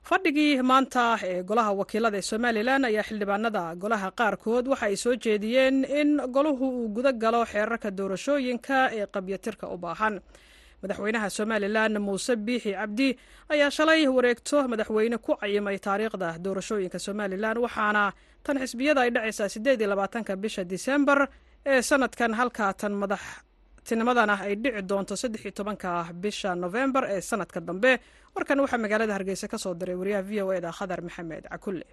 [0.08, 5.76] Fadhigii maanta ee golaha wakiilada ee somalilan ayaa xildhibaanada golaha qaarkood waxa ay soo jeediyeen
[6.00, 10.20] in golahu uu guda galo xeerarka doorashooyinka ee qabyatirka u baahan.
[10.82, 13.08] Madaxweynaha somalilan muuse biixi cabdi
[13.48, 18.04] ayaa shalay wareegto madaxweyne ku cayimay taariikhda doorashooyinka somalilan waxaana
[18.44, 21.20] tan xisbiyada ay dhacaysaa sideed iyo labaatanka bisha disembar
[21.66, 25.90] ee sanadkan halkaa tan madaxtinimadana ay dhici doonto saddex iyo tobanka
[26.22, 27.92] bisha novembar ee sanadka dambe.
[28.34, 31.84] Warkan waxaa magaalada hargeysa ka soo diray wariyaha v o eda khadar maxamed cakulle.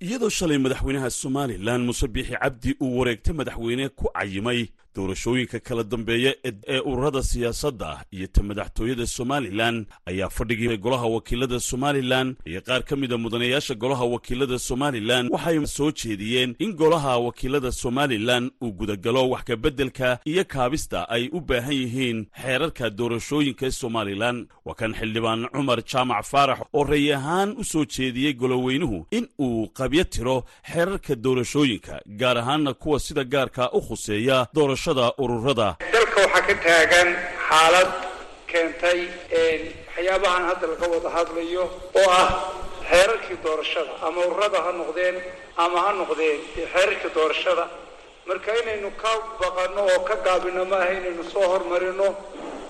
[0.00, 4.60] Iyadoo shalay madaxweynaha somalilan muuse biixi cabdi uu wareegta madaxweyne ku cayimay
[4.96, 12.36] doorashooyinka kala dambeeya ee ururada siyaasadda iyo ta madaxtooyada somalilan ayaa fadhigii golaha wakiilada somalilan
[12.46, 15.28] iyo qaar ka mida mudanayaasha golaha wakiilada somalilan.
[15.30, 21.40] Waxay soo jeediyeen in golaha wakiilada somalilan uu gudagalo wax kabeddelka iyo kaabista ay u
[21.40, 24.46] baahan yihiin xeerarka doorashooyinka somalilan.
[24.64, 29.68] Waa kan xildhibaan cumar jaamac faarax oo ray ahaan u soo jeediyey goloweynuhu in uu
[29.68, 34.46] qabyo tiro xeerarka doorashooyinka gaar ahaanna kuwa sida gaarka u khuseeya
[34.86, 35.76] ururada.
[35.92, 37.08] Dalka waxaa ka taagan
[37.48, 37.90] xaalad
[38.50, 39.00] keentay
[39.96, 41.64] waxyaabahan hadda laga wada hadlayo
[42.00, 42.28] oo ah
[42.90, 43.92] xeerarkii doorashada.
[44.06, 45.16] Ama ururada ha noqdeen
[45.58, 47.64] ama ha noqdeen xeerarkii doorashada.
[48.26, 52.08] Marka inaynu ka baqanno oo ka gaabino maaha inaynu soo hormarino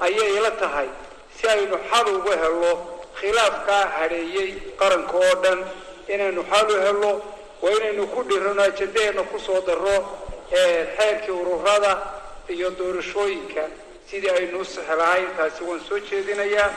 [0.01, 0.89] ayay ila tahay.
[1.37, 2.73] Si aynu xal uga helo
[3.21, 5.59] khilaafkaa hadheeyey qaranka oo dhan
[6.15, 7.13] inaynu xal u helo
[7.63, 9.97] waa inaynu ku dhirano ajandaheena ku soo darro
[10.55, 11.93] xeerkii ururada
[12.55, 13.63] iyo doorashooyinka
[14.11, 16.71] sidii aynu u sixi lahayn taasi waan soo jeedinayaa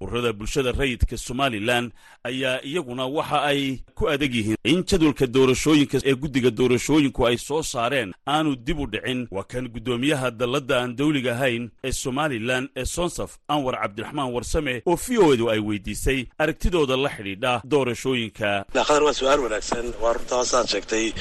[0.00, 1.92] ururada bulshada rayidka somalilan
[2.24, 7.62] ayaa iyaguna waxa ay ku adag yihiin in jadwalka doorashooyinka ee guddiga doorashooyinku ay soo
[7.62, 9.26] saareen aanu dib u dhicin.
[9.30, 14.96] Waa kan guddoomiyaha dalladda aan dawliga ahayn ee somalilan ee sonsaf anwar cabdiraxmaan warsame oo
[14.96, 18.64] v o edu ay weydiisay aragtidooda la xidhiidha doorashooyinka.
[18.72, 19.92] Qadar waa su'aal wanaagsan.
[20.02, 21.12] Waa runta hoosaad sheegtay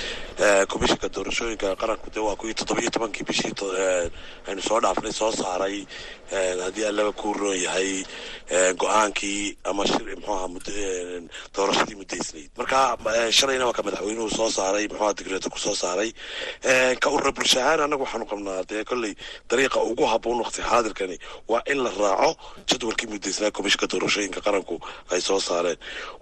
[0.68, 3.54] komishinka doorashooyinka qaranku de waa kuwii toddobiyo tobankii bishii
[4.48, 5.86] aynu soo dhaafnay soo saaray.
[6.64, 8.04] Haddii allaba kuu roon yahay
[8.78, 10.48] go'aankii ama shir mxuaha
[11.56, 12.80] doorashadii muddaysnayd marka
[13.38, 16.12] shalayna waa ka madaxweynuhu soo saaray mxuaha digreeto ku soo saaray
[17.02, 19.14] ka urura bulsha ahaan annagu waxaanu qabnaa dee kolley
[19.50, 21.18] dariiqa ugu habboon waqti xaadirkani
[21.52, 22.32] waa in la raaco
[22.70, 24.76] jadwalkii muddaysnaa komishinka doorashooyinka qaranku
[25.14, 25.78] ay soo saareen.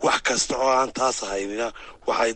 [0.05, 1.67] Wax kasta oo aan taas ahaynina
[2.07, 2.33] waxay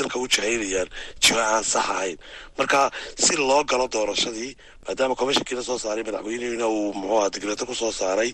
[0.00, 0.88] dalka u jahaynayaan
[1.22, 2.16] jiho aan sax ahayn.
[2.58, 2.80] Marka
[3.24, 4.52] si loo galo doorashadii
[4.86, 8.30] maadaama komishinkiina soo saaray madaxweynihina uu muxuu aha digreeto ku soo saaray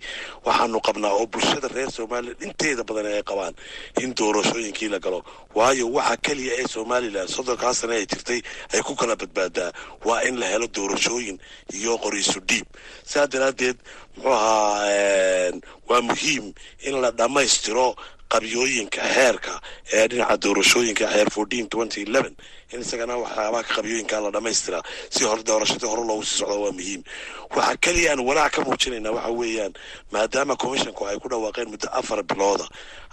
[0.46, 3.54] waxaanu qabnaa oo bulshada reer somalilan inteeda badan ay qabaan
[4.02, 5.20] in doorashooyinkii la galo.
[5.54, 8.40] Waayo waxa keliya ee somalilan soddonkaa sane ay jirtay
[8.74, 9.70] ay ku kala badbaadaa
[10.04, 11.38] waa in la helo doorashooyin
[11.78, 12.66] iyo qoriisu dhiib.
[13.10, 13.76] Sidaa daraaddeed
[14.16, 15.52] muxuu ahaa
[15.88, 16.46] waa muhiim
[16.88, 17.88] in la dhammaystiro
[18.32, 19.54] qabyooyinka xeerka
[19.96, 22.34] ee dhinaca doorashooyinka xeer fourteen twenty eleven.
[22.72, 24.82] In isagana waxyaabaha ka qabyooyinka la dhammaystiraa
[25.14, 27.02] si hore doorashadii hore loogu sii socdo waa muhiim.
[27.56, 29.72] Waxaa keliya aan walaac ka muujinaynaa waxa weeyaan
[30.12, 32.66] maadaama commissionku ay ku dhawaaqeen muddo afar bilooda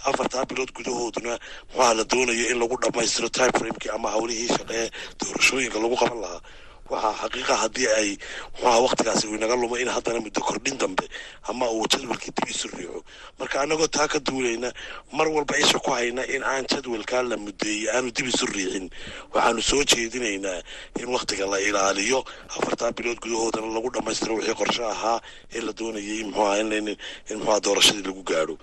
[0.08, 1.34] afartaa bilood gudahooduna
[1.74, 4.84] muxuaha la doonayo in lagu dhammaystiro time framekii ama howlihii shaqee
[5.20, 6.40] doorashooyinka lagu qaban lahaa
[6.90, 8.10] waxaa xaqiiqa haddii ay
[8.54, 11.04] muxuaha waktigaasi uu inaga lumo in haddana muddo kordhin dambe
[11.48, 13.00] ama uu jadwalkii dib isu riixo.
[13.38, 14.72] Marka annagoo taa ka duulayna
[15.12, 18.86] mar walba isha ku hayna in aan jadwalkaa la muddeeyey aanu dib isu riixin.
[19.34, 20.62] Waxaanu soo jeedinaynaa
[21.00, 22.24] in wakhtiga la ilaaliyo.
[22.56, 25.20] Afartaa bilood gudahoodana lagu dhammaystiro wixii qorshe ahaa
[25.54, 26.96] ee la doonayay muxuaha in
[27.36, 28.56] muxuaha doorashadii lagu gaadho.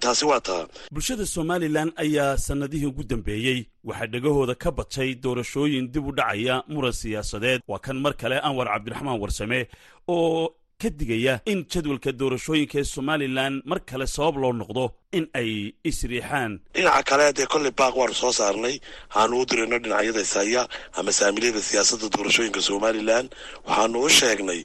[0.00, 0.64] Taasi waa taa.
[0.92, 3.60] Bulshada somalilan ayaa sannadihii ugu dambeeyey.
[3.84, 8.66] Waxaa dhegahooda ka batay doorashooyin dib u dhacaya muran siyaasadeed waa kan mar kale anwar
[8.74, 9.60] cabdiraxmaan warsame
[10.08, 14.84] oo ka digaya in jadwalka doorashooyinka ee somalilan mar kale sabab loo noqdo
[15.18, 15.50] in ay
[15.90, 18.76] isriixaan dhinaca kale dee kolley baaq waanu soo saarnay
[19.12, 20.62] waxaanu u dirayno dhinacyada ishaya
[20.98, 23.26] ama saamilyada siyaasadda doorashooyinka somalilan
[23.68, 24.60] waxaanu u sheegnay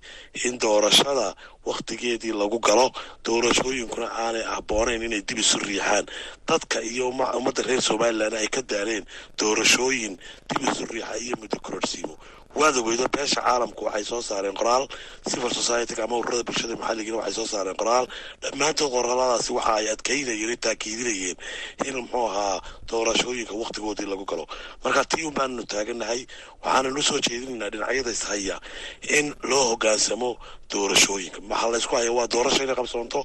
[0.48, 1.28] in doorashada
[1.68, 2.88] wakhtigeedii lagu galo
[3.28, 6.06] doorashooyinkuna aanay habboonayn inay dib isu riixaan.
[6.50, 9.04] Dadka iyo ummadda reer somalilan ay ka daaleen
[9.42, 10.14] doorashooyin
[10.50, 12.16] dib isu riixa iyo muddo kororsiimo
[12.60, 14.84] waad ogeydo beesha caalamku waxay soo saareen qoraal.
[15.30, 18.06] Civil society ama ururada bulshada maxalligina waxay soo saareen qoraal.
[18.42, 21.38] Dhammaantood qoraaladaasi waxa ay adkaynayeen taakiidinayeen
[21.88, 24.46] in muxuu ahaa doorashooyinka wakhtigoodii lagu galo.
[24.84, 26.22] Marka tii un baananu taaganahay
[26.64, 28.56] waxaananu soo jeedinaynaa dhinacyada ishaya
[29.18, 30.30] in loo hogaansamo
[30.74, 33.20] doorashooyinka maxaa laysku haya waa doorasho inay qabsoonto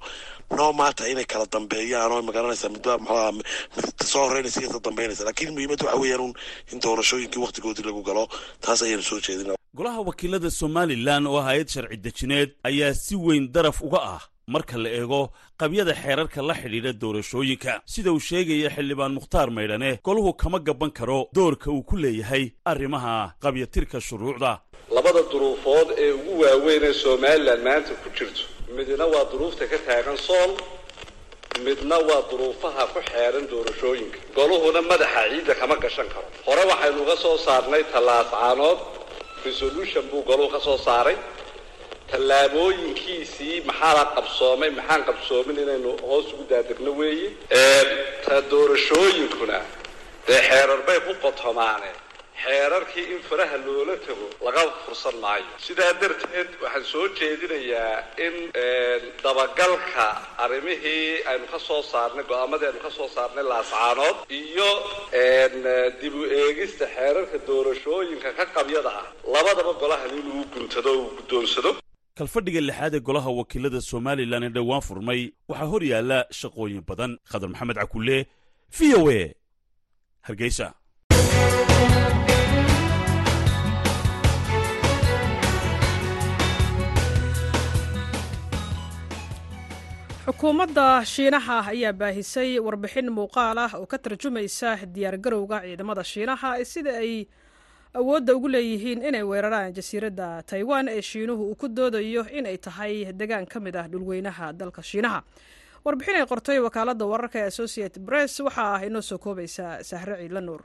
[0.58, 3.46] noo maata inay kala dambeeyaan oo ma garanaysaa midba muxuaha mid
[4.12, 5.24] soo horeynaysa iyo dambeynaysa.
[5.24, 6.32] Laakiin muhiimadda waxa weeyaan
[6.72, 8.24] in doorashooyinkii wakhtigoodii lagu galo
[8.60, 13.82] taas ayaanu soo jeedina golaha wakiilada somalilan oo hay'ad sharci dejineed ayaa si weyn daraf
[13.82, 14.22] uga ah
[14.54, 15.20] marka la eego
[15.60, 17.72] qabyada xeerarka la xidhiidha doorashooyinka.
[17.94, 23.14] Sida uu sheegaya xildhibaan mukhtaar maydhane golahu kama gaban karo doorka uu ku leeyahay arrimaha
[23.44, 24.52] qabyatirka shuruucda.
[24.96, 28.42] Labada duruufood ee ugu waaweyn ee somalilan maanta ku jirto.
[28.76, 30.50] Midna waa duruufta ka taagan sool
[31.66, 34.18] midna waa duruufaha ku xeeran doorashooyinka.
[34.36, 36.26] Goluhuna madaxa ciidda kama gashan karo.
[36.46, 38.78] Hore waxaynu uga soo saarnay tallaascaanood
[39.44, 41.16] resolution buu goluhu ka soo saaray
[42.10, 47.28] tallaabooyinkiisii maxaa la qabsoomay maxaan qabsoomin inaynu hoos ugu daadegno weeye
[48.24, 49.58] ta doorashooyinkuna
[50.26, 51.90] dee xeerar bay ku qotomaane.
[52.44, 55.44] Xeerarkii in faraha loola tago laga fursan maayo.
[55.66, 57.96] Sidaa darteed waxaan soo jeedinayaa
[58.26, 58.34] in
[59.24, 60.06] dabagalka
[60.44, 64.70] arrimihii aynu ka soo saarnay go'aamadii aynu ka soo saarnay laascaanood iyo
[66.00, 71.70] dib u eegista xeerarka doorashooyinka ka qabyada ah labadaba golahan inuu guntado uu guddoonsado
[72.20, 77.12] kalfadhiga lixaad ee golaha wakiilada somalilan ee dhowaan furmay waxaa hor yaalla shaqooyin badan.
[77.30, 78.16] Khadar maxamed cakulle
[78.76, 79.22] v o a.
[80.26, 80.66] Hargeysa.
[90.26, 97.26] Xukuumadda shiinaha ayaa baahisay warbixin muuqaal ah oo ka tarjumaysa diyaargarowga ciidamada shiinaha sida ay
[97.94, 103.46] awoodda ugu leeyihiin inay weeraraan jasiiradda taiwan ee shiinuhu uu ku doodayo inay tahay degaan
[103.46, 105.22] ka mid ah dhulweynaha dalka shiinaha.
[105.84, 110.40] Warbixin ay qortay wakaaladda wararka ee associated press waxaa ah inoo soo koobaysa sahre ciidla
[110.40, 110.62] nuur.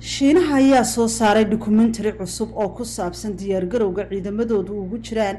[0.00, 5.36] Shiinaha ayaa soo saaray dokumentari cusub oo ku saabsan diyaargarowga ciidamadoodu ugu jiraan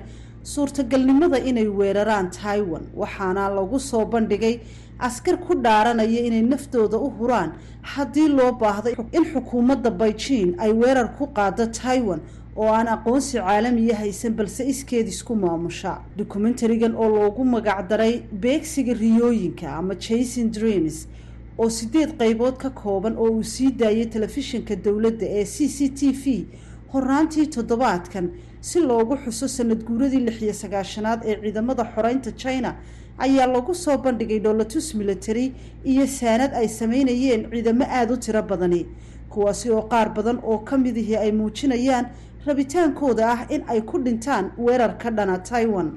[0.54, 4.56] suurtagalnimada inay weeraraan taiwan waxaana lagu soo bandhigay
[5.00, 7.52] askar ku dhaaranaya inay naftooda u huraan.
[7.82, 12.22] Haddii loo baahdo in xukuumadda beijing ay weerar ku qaado taiwan
[12.56, 16.02] oo aan aqoonsi caalamiya haysan balse iskeed isku maamusha.
[16.18, 21.08] Dokumentarigan oo loogu magacdaray beegsiga riyooyinka ama jason dreams
[21.58, 26.12] oo sideed qaybood ka kooban oo uu sii daayay telefishinka dowladda ee c c t
[26.12, 26.46] v
[26.94, 28.30] horaantii toddobaadkan
[28.62, 32.76] si loogu xuso sanad guuradii lixiyo sagaashanaad ee ciidamada xoreynta china
[33.18, 35.54] ayaa lagu soo bandhigay dholotus military
[35.86, 38.86] iyo saanad ay sameynayeen ciidamo aada u tiro badani
[39.30, 42.06] kuwaasi oo qaar badan oo ka midihii ay muujinayaan
[42.46, 45.92] rabitaankooda ah in ay ku dhintaan weerar ka dhana taiwan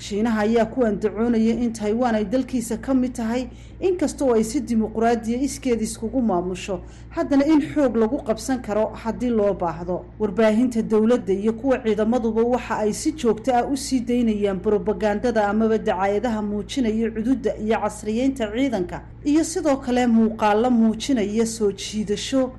[0.00, 3.48] shiinaha ayaa ku andacoonaya in taiwan ay dalkiisa ka mid tahay
[3.80, 6.80] inkastoo ay si dimuquraadiya iskeed iskugu maamusho.
[7.10, 10.04] Haddana in xoog lagu qabsan karo haddii loo baahdo.
[10.18, 15.78] Warbaahinta dowladda iyo kuwa ciidamaduba waxa ay si joogto ah u sii daynayaan brobagandada amaba
[15.78, 19.02] dacaayadaha muujinaya cududda iyo casriyeynta ciidanka.
[19.24, 22.52] Iyo sidoo kale muuqaalo muujinaya soo jiidasho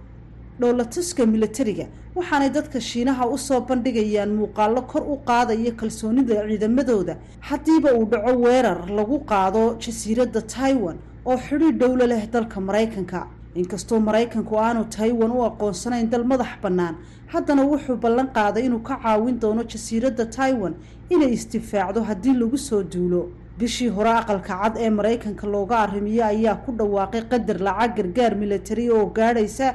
[0.61, 7.15] dhoolatuska militariga waxaanay dadka shiinaha u soo bandhigayaan muuqaalo kor u qaadaya kalsoonida ciidamadooda.
[7.49, 13.27] Haddiiba uu dhaco weerar lagu qaado jasiiradda taiwan oo xidhiir dhowlo leh dalka maraykanka.
[13.55, 16.95] Inkastoo maraykanku aanu taiwan u aqoonsanayn dal madax bannaan
[17.33, 20.73] haddana wuxuu ballan qaaday inuu ka caawin doono jasiiradda taiwan
[21.13, 23.23] inay istifaacdo haddii lagu soo duulo.
[23.59, 28.85] Bishii hore aqalka cad ee maraykanka looga arrimiyo ayaa ku dhawaaqay qadar lacag gargaar militari
[28.89, 29.67] oo gaadhaysa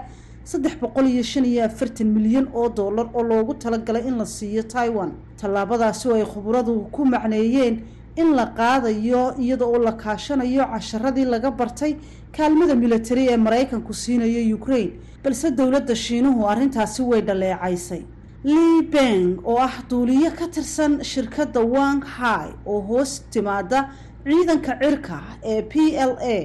[0.51, 4.63] saddex boqol iyo shan iyo afartan milyan oo dollar oo loogu talagalay in la siiyo
[4.63, 5.11] taiwan.
[5.41, 7.75] Tallaabadaasi oo ay khuburadu ku macneeyeen
[8.17, 11.97] in la qaadayo iyada oo la kaashanayo casharadii laga bartay
[12.37, 14.93] kaalmada militari ee maraykanku siinayo ukraine
[15.25, 18.03] balse dowladda shiinuhu arrintaasi way dhaleecaysay.
[18.45, 23.91] Lii beng oo ah duuliye ka tirsan shirkadda wang hai oo hoos timaada
[24.25, 26.37] ciidanka cirka ee p l a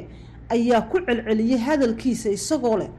[0.50, 2.90] ayaa ku celceliyey hadalkiisa isagoo leh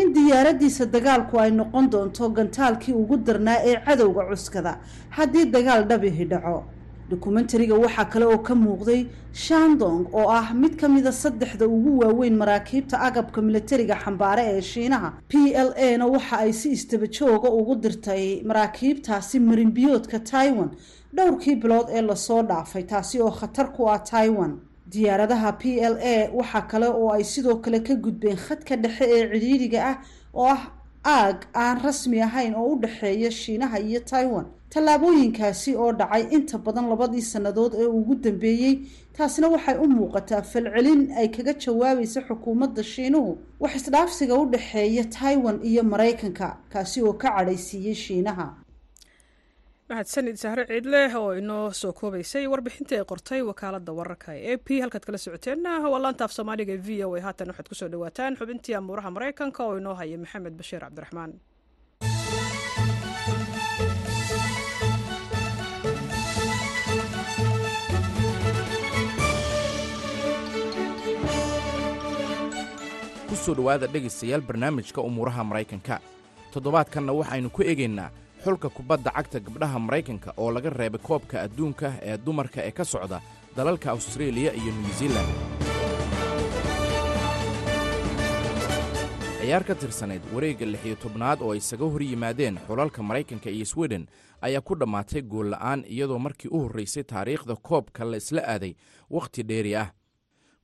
[0.00, 4.72] in diyaaradiisa dagaalku ay noqon doonto gantaalkii ugu darnaa ee cadowga cuskada.
[5.16, 6.64] Haddii dagaal dhabihi dhaco.
[7.10, 12.36] Dokumentariga waxaa kale oo ka muuqday shandong oo ah mid ka mida saddexda ugu waaweyn
[12.42, 15.12] maraakiibta agabka militariga xambaare ee shiinaha.
[15.28, 20.70] P l a na waxa ay si istabajooga ugu dirtay maraakiibtaasi marinbiyoodka taiwan
[21.16, 24.52] dhowrkii bilood ee la soo dhaafay taasi oo khatar ku ah taiwan
[24.94, 29.26] diyaaradaha p l a waxaa kale oo ay sidoo kale ka gudbeen khadka dhexe ee
[29.32, 29.96] cidhiidhiga ah
[30.34, 30.62] oo ah
[31.04, 34.46] aag aan rasmi ahayn oo u dhexeeya shiinaha iyo taiwan.
[34.72, 38.74] Tallaabooyinkaasi oo dhacay inta badan labadii sannadood ee ugu dambeeyey
[39.16, 45.60] taasina waxay u muuqataa falcelin ay kaga jawaabaysa xukuumadda shiinuhu wax isdhaafsiga u dhexeeya taiwan
[45.62, 48.46] iyo maraykanka kaasi oo ka cadhaysiiyey shiinaha
[49.90, 54.80] mahadsanid sahre ciidleh oo inoo soo koobaysay warbixintii ay qortay wakaalada wararka ee a p.
[54.84, 58.38] Halkaad kala socoteenna waa laantaaf soomaaliga e v o a haatan waxaad ku soo dhawaataan
[58.40, 61.32] xubintii amuuraha maraykanka oo inoo haya maxamed bashiir cabdiraxmaan.
[73.28, 76.00] Kusoo dhowaada dhegaystayaal barnaamijka umuuraha maraykanka
[76.52, 78.10] toddobaadkanna waxaynu ku eegaynaa
[78.44, 83.20] xulka kubadda cagta gabdhaha maraykanka oo laga reebay koobka adduunka ee dumarka ee ka socda
[83.56, 85.28] dalalka awstareeliya iyo new zealan
[89.40, 94.06] ciyaar ka tirsanayd wareegga lixiyo tobnaad oo ay isaga hor yimaadeen xulalka maraykanka iyo sweden
[94.40, 98.74] ayaa ku dhammaatay goolla'aan iyadoo markii u horraysay taariikhda koobka la isla aaday
[99.10, 99.90] wakhti dheeri ah.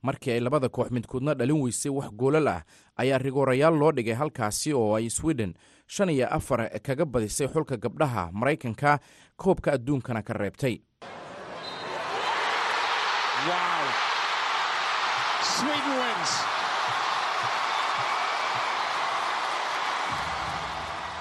[0.01, 2.63] Markii ay labada koox midkoodna dhalin weysay wax goolal ah
[2.97, 5.53] ayaa rigoorayaal loo dhigay halkaasi oo ay sweden
[5.93, 8.91] shan iyo afar kaga badisay xulka gabdhaha maraykanka
[9.41, 10.75] koobka adduunkana ka reebtay.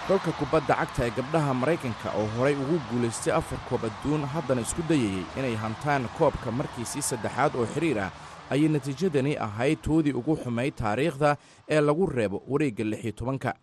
[0.09, 4.83] Xulka kubadda cagta ee gabdhaha maraykanka oo horay ugu guulaystay afar koob adduun haddana isku
[4.91, 8.11] dayayey inay hantaan koobka markiisii saddexaad oo xidhiir ah
[8.53, 11.37] ayay natiijadani ahayd toodii ugu xumayd taariikhda
[11.75, 13.55] ee lagu reebo wareegga lixiyo tobanka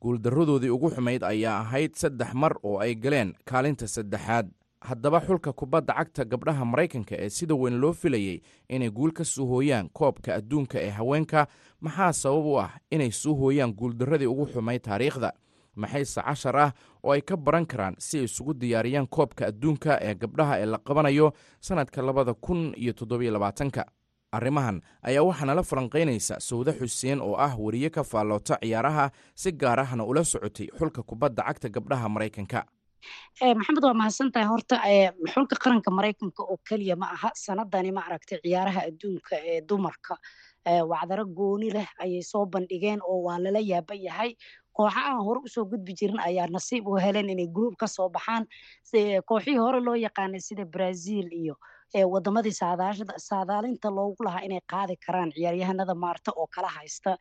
[0.00, 4.48] guuldarradoodii ugu xumayd ayaa ahayd saddex mar oo ay galeen kaalinta saddexaad.
[4.80, 9.44] Haddaba xulka kubadda cagta gabdhaha maraykanka ee sida weyn loo filayey inay guul ka soo
[9.46, 11.46] hooyaan koobka adduunka ee haweenka
[11.80, 15.32] maxaa sabab u ah inay soo hooyaan guuldarradii ugu xumayd taariikhda?
[15.76, 16.72] Maxayse cashar ah
[17.04, 20.78] oo ay ka baran karaan si ay isugu diyaariyaan koobka adduunka ee gabdhaha ee la
[20.78, 23.84] qabanayo sannadka labada kun iyo toddobiyo labaatanka
[24.40, 29.78] arrimahan ayaa waxaa nala falanqaynaysa sawde xuseen oo ah weriye ka faalloota ciyaaraha si gaar
[29.80, 32.62] ahna ula socotay xulka kubadda cagta gabdhaha maraykanka.
[33.42, 34.76] Maxamed waa mahadsantahay horta
[35.34, 40.14] xulka qaranka maraykanka oo keliya ma aha sanadani ma aragtay ciyaaraha adduunka ee dumarka.
[40.90, 44.36] Wacdaro gooni leh ayay soo bandhigeen oo waa lala yaaba yahay.
[44.76, 48.08] Kooxa aan hore u soo gudbi jirin ayaa nasiib u heleen inay gruub ka soo
[48.08, 48.46] baxaan
[49.26, 51.56] kooxihii hore loo yaqaanay sida brazil iyo
[51.94, 52.52] wadamadii
[53.28, 57.16] saadaalinta loogu lahaa inay qaadi karaan ciyaaryahanada maarta oo kala haysta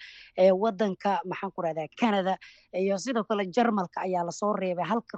[0.63, 2.33] wadanka maxaan ku rahdaa canada
[2.73, 5.17] iyo sidoo kale jarmalka ayaa la soo reebay halka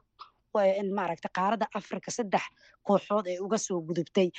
[0.97, 2.41] maaragta qaarada africa saddex
[2.87, 4.29] kooxood ee uga soo gudubtay.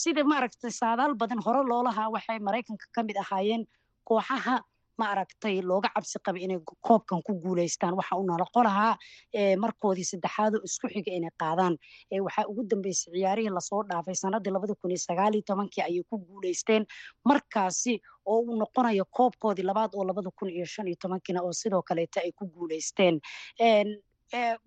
[0.00, 3.62] Sida maaragta saadaal badan hore loolahaa waxay maraykanka ka mid ahaayeen
[4.08, 4.56] kooxaha
[4.98, 8.94] ma aragtay looga cabsi qaba inay koobkan ku guuleystaan waxa uu nala qolahaa
[9.64, 11.74] markoodii saddexaadoo isku xiga inay qaadaan.
[12.26, 16.16] Waxaa ugu dambeysay ciyaarihii la soo dhaafay sanadii labada kun iyo sagaal tobankii ayay ku
[16.28, 16.82] guuleysteen
[17.28, 17.94] markaasi
[18.26, 22.20] oo uu noqonayo koobkoodii labaad oo labada kun iyo shan iyo tobankiina oo sidoo kaleeta
[22.24, 23.14] ay ku guuleysteen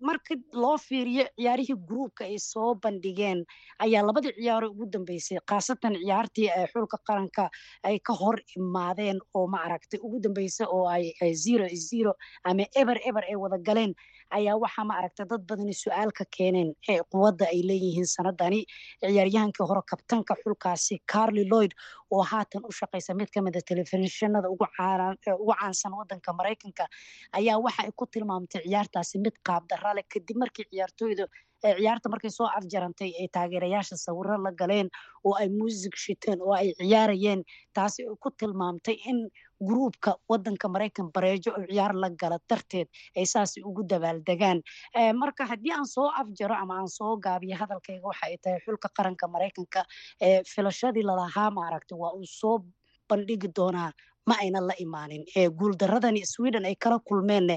[0.00, 3.44] marka loo fiiriyo ciyaarihii gruubka ay soo bandhigeen
[3.84, 7.50] ayaa labadii ciyaaro ugu dambeysay khaasatan ciyaartii xulka qaranka
[7.82, 12.12] ay ka hor imaadeen oo ma aragtay ugu dambeysay oo ay zero zero
[12.44, 13.94] ama eber eber ay wada galeen
[14.38, 18.60] ayaa waxaa ma aragtay dad badani su'aal ka keeneen ee quwadda ay leeyihiin sanadani
[19.02, 21.72] ciyaaryahankii hore kabtanka xulkaasi carli lloyd
[22.16, 24.66] oo haatan u shaqaysa mid ka mida telefishinada ugu
[25.58, 26.84] caansan wadanka maraykanka
[27.38, 31.24] ayaa waxa ay ku tilmaamtay ciyaartaasi mid qaabdarra leh kadib markii ciyaartooyda
[31.62, 34.88] ciyaarta markay soo afjarantay ay taageerayaasha sawiro la galeen
[35.24, 37.42] oo ay muusig shiteen oo ay ciyaarayeen
[37.76, 39.18] taasi ku tilmaamtay in
[39.68, 42.88] gruubka wadanka maraykan bareejo oo ciyaar la gala darteed
[43.18, 44.58] ay saasi ugu dabaaldegaan
[45.22, 49.26] marka haddii aan soo afjaro ama aan soo gaabiyo hadalkayga waxa ay tahay xulka qaranka
[49.34, 49.80] maraykanka
[50.54, 52.56] filashadii lalahaa maaragtay waa uu soo
[53.10, 53.90] bandhigi doonaa
[54.28, 55.22] ma ayna la imaanin.
[55.58, 57.56] Guuldaradani sweden ay kala kulmeenne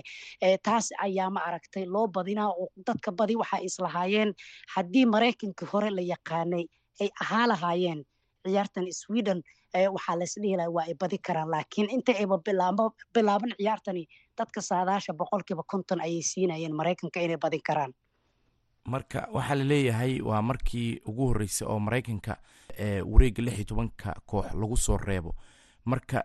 [0.67, 4.33] taas ayaa ma aragtay loo badinaa oo dadka badi waxa islahaayeen
[4.75, 6.65] haddii maraykanka hore la yaqaanay
[7.01, 8.01] ay ahaa lahaayeen.
[8.45, 9.39] Ciyaartan sweden
[9.95, 12.37] waxaa laysdhihi laha waa ay badi karaan laakiin inta ayba
[13.15, 14.03] bilaaban ciyaartani
[14.37, 17.91] dadka saadaasha boqolkiiba konton ayay siinayeen maraykanka inay badin karaan.
[18.93, 22.33] Marka waxaa la leeyahay waa markii ugu horreysay oo maraykanka
[23.11, 25.31] wareegga lix iyo tobanka koox lagu soo reebo.
[25.85, 26.23] Marka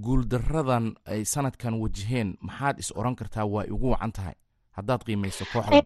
[0.00, 4.34] guuldaradan ay sanadkan wajaheen maxaad is oran kartaa waa ugu wacan tahay?
[4.76, 5.82] Haddaad qiimayso kooxda.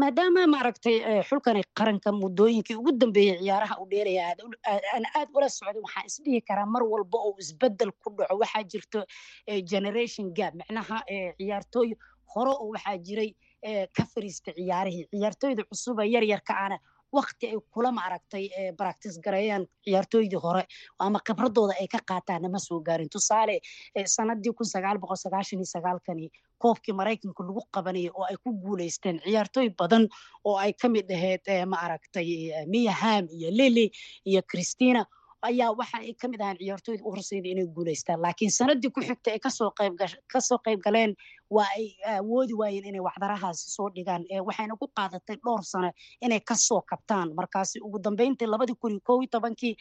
[0.00, 4.34] Maadaama maaragtay xulkani qaranka muddooyinkii ugu dambeeyey ciyaaraha u dheelaya
[4.94, 9.00] aan aad ula socday waxaan isdhihi karaa mar walba oo isbeddel ku dhaco waxaa jirto
[9.70, 10.98] generation gap macnaha
[11.38, 11.94] ciyaartooy
[12.34, 13.30] hore oo waxaa jiray
[13.96, 15.06] ka fariista ciyaarihii.
[15.12, 16.76] Ciyaartooyda cusuba yaryarka ana
[17.12, 18.44] wakti ay kula maaragtay
[18.78, 20.62] baractis gareeyaan ciyaartooydii hore
[20.98, 23.08] ama khibradooda ay ka qaataan nama soo gaarin.
[23.12, 23.60] Tusaale
[24.06, 26.30] sanadii kun sagaal boqol sagaashan iyo sagaalkani
[26.62, 30.08] koobkii maraykanka lagu qabanayay oo ay ku guuleysteen ciyaartooy badan
[30.44, 32.28] oo ay ka mid ahayd maaragtay
[32.72, 33.90] mia ham iyo lily
[34.24, 35.04] iyo christina
[35.48, 38.20] ayaa waxa ay ka mid ahaan ciyaartooyda u horseyda inay guuleystaan.
[38.24, 39.94] Laakiin sanadii ku xigta ay ka soo qayb
[40.32, 41.14] ka soo qayb galeen
[41.50, 41.86] waa ay
[42.18, 47.34] awoodi waayeen inay waxdarahaasi soo dhigaan waxayna ku qaadatay dhowr sano inay ka soo kabtaan.
[47.34, 49.74] Markaasi ugu dambeyntii labadii kun iyo kow iyo tobankii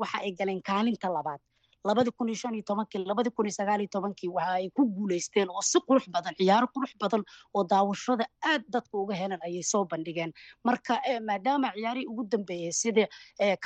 [0.00, 1.40] waxa ay galeen kaalinta labaad
[1.84, 4.84] labadi kun iyo shan iyo tobankii labadi kun iyo sagaal iyo tobankii waxa ay ku
[4.84, 7.22] guuleysteen oo si qurux badan ciyaaro qurux badan
[7.54, 10.32] oo daawashada aad dadka uga helan ayay soo bandhigeen.
[10.64, 13.06] Marka maadaama ciyaarihii ugu dambeeyey sida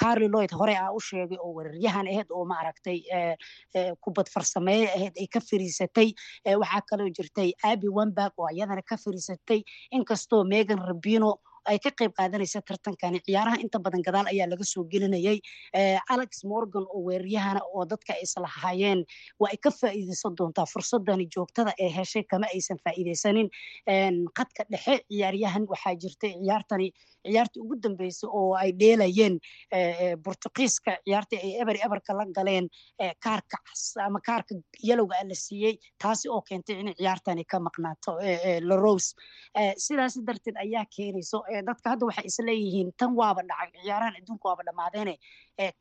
[0.00, 2.98] carli lloyd hore aa u sheegay oo weeraryahan ahayd oo maaragtay
[4.00, 6.14] kubad farsameeye ahayd ay ka fariisatay
[6.62, 9.62] waxaa kaloo jirtay abi wambag oo iyadana ka fariisatay.
[9.90, 11.34] Inkastoo megan rabino
[11.70, 15.38] ay ka qayb qaadanaysa tartankani ciyaaraha inta badan gadaal ayaa laga soo gelinayay.
[16.14, 19.00] Alex morgan oo weeraryahana oo dadka ay islahaayeen
[19.40, 23.48] waa ay ka faa'iideysan doontaa fursadani joogtada ee heshay kama aysan faa'iideysanin
[24.38, 26.88] qadka dhexe ciyaaryahan waxaa jirtay ciyaartani
[27.26, 29.36] ciyaartii ugu dambeysay oo ay dheelayeen
[30.24, 32.66] bortuqiiska ciyaartii ay eber eberka la galeen
[33.24, 34.54] kaarka cas ama kaarka
[34.88, 38.12] yalowga la siiyey taasi oo keentay in ciyaartani ka maqnaato
[38.68, 39.10] larose
[39.86, 45.14] sidaas darteed ayaa keenayso dadka hadda waxay isleeyihiin tan waaba dhacay ciyaarahan adduunka waaba dhammaadeene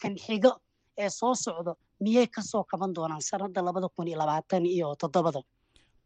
[0.01, 0.51] kan xigo
[0.97, 5.41] ee soo socdo miyay ka soo kaban doonaan sanada labada kun iyo labaatan iyo toddobada?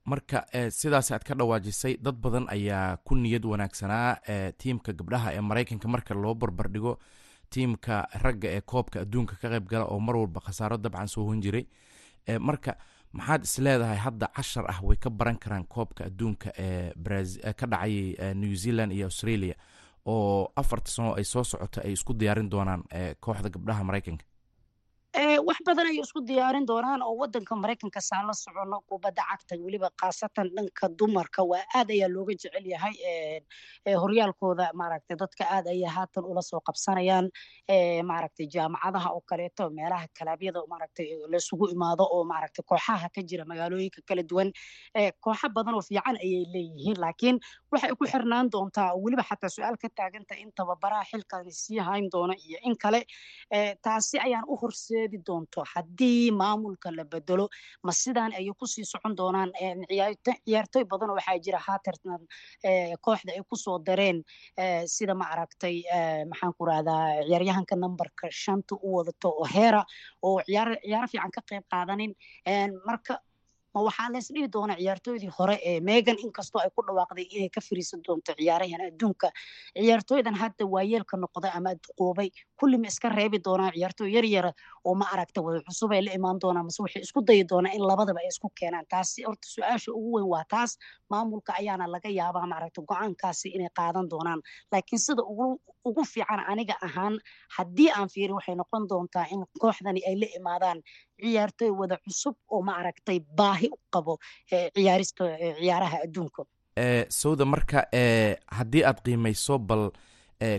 [0.06, 4.16] Marka sidaas aad ka dhawaajisay dad badan ayaa ku niyad wanaagsanaa
[4.58, 6.98] tiimka gabdhaha ee maraykanka marka loo barbardhigo
[7.50, 11.42] tiimka ragga ee koobka adduunka ka qayb gala oo mar walba khasaaro dabcan soo hon
[11.42, 11.66] jiray.
[12.40, 12.76] Marka
[13.18, 16.92] maxaad is leedahay hadda cashar ah way ka baran karaan koobka adduunka ee
[17.60, 17.96] ka dhacay
[18.42, 19.56] new zealand iyo australia
[20.06, 22.84] oo afarta sano ay soo socota ay isku diyaarin doonaan
[23.26, 24.26] kooxda gabdhaha maraykanka
[25.46, 29.90] wax badan ayay isku diyaarin doonaan oo wadanka maraykanka saan la socono kubadda cagta weliba
[30.02, 31.42] khaasatan dhanka dumarka.
[31.44, 32.96] Waa aad ayaa looga jecel yahay
[34.04, 37.30] horyaalkooda maaragtay dadka aad ayay haatan ula soo qabsanayaan
[38.10, 44.02] maaragtay jaamacadaha oo kaleeto meelaha kalaabyada maaragtay laisugu imaado oo maaragtay kooxaha ka jira magaalooyinka
[44.08, 44.50] kala duwan
[45.24, 46.98] kooxo badan oo fiican ayay leeyihiin.
[47.04, 47.38] Laakiin
[47.72, 52.34] waxay ku xirnaan doontaa weliba xataa su'aal ka taaganta in tababaraha xilkani sii hayn doona
[52.48, 53.02] iyo in kale
[53.86, 57.46] taasi ayaan u horseedi doonto haddii maamulka la bedelo
[57.86, 59.52] ma sidaan ayay ku sii socon doonaan
[60.46, 62.22] ciyaartooy badan waxaa jira haatartan
[63.06, 64.24] kooxda ay ku soo dareen
[64.96, 65.76] sida ma aragtay
[66.32, 69.82] maxaan ku rahdaa ciyaaryahanka numberka shanta u wadato oo heera
[70.28, 70.76] oo ciyaaro
[71.12, 72.12] fiican ka qayb qaadanin.
[72.88, 73.14] Marka
[73.78, 77.62] ma waxaa lees dhihi doona ciyaartooydii hore ee megan inkastoo ay ku dhawaaqday inay ka
[77.70, 79.28] fariisan doonto ciyaarahan adduunka.
[79.78, 84.52] Ciyaartooydan hadda waayeelka noqda ama duqoobay kulli ma iska reebi doonaan ciyaartooy yaryara
[84.88, 87.84] oo ma aragta wada cusub ay la imaan doonaan mase waxay isku dayi doonaan in
[87.90, 88.86] labadaba ay isku keenaan.
[88.94, 90.72] Taasi horta su'aasha ugu weyn waa taas
[91.12, 94.40] maamulka ayaana laga yaabaa maaragta go'aankaasi inay qaadan doonaan.
[94.72, 95.22] Laakiin sida
[95.88, 97.14] ugu fiican aniga ahaan
[97.58, 100.80] haddii aan fiirin waxay noqon doontaa in kooxdani ay la imaadaan
[101.22, 104.18] ciyaartooy wada cusub oo ma aragtay baahi u qabo
[104.76, 105.24] ciyaarista
[105.60, 106.44] ciyaaraha adduunka.
[107.10, 107.80] Sawda marka
[108.58, 109.90] haddii aad qiimayso bal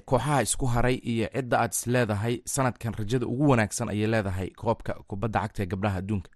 [0.04, 4.92] kooxaha isku haray iyo cidda aad is leedahay sanadkan rajada ugu wanaagsan ayay leedahay koobka
[5.08, 6.30] kubadda cagta ee gabdhaha adduunka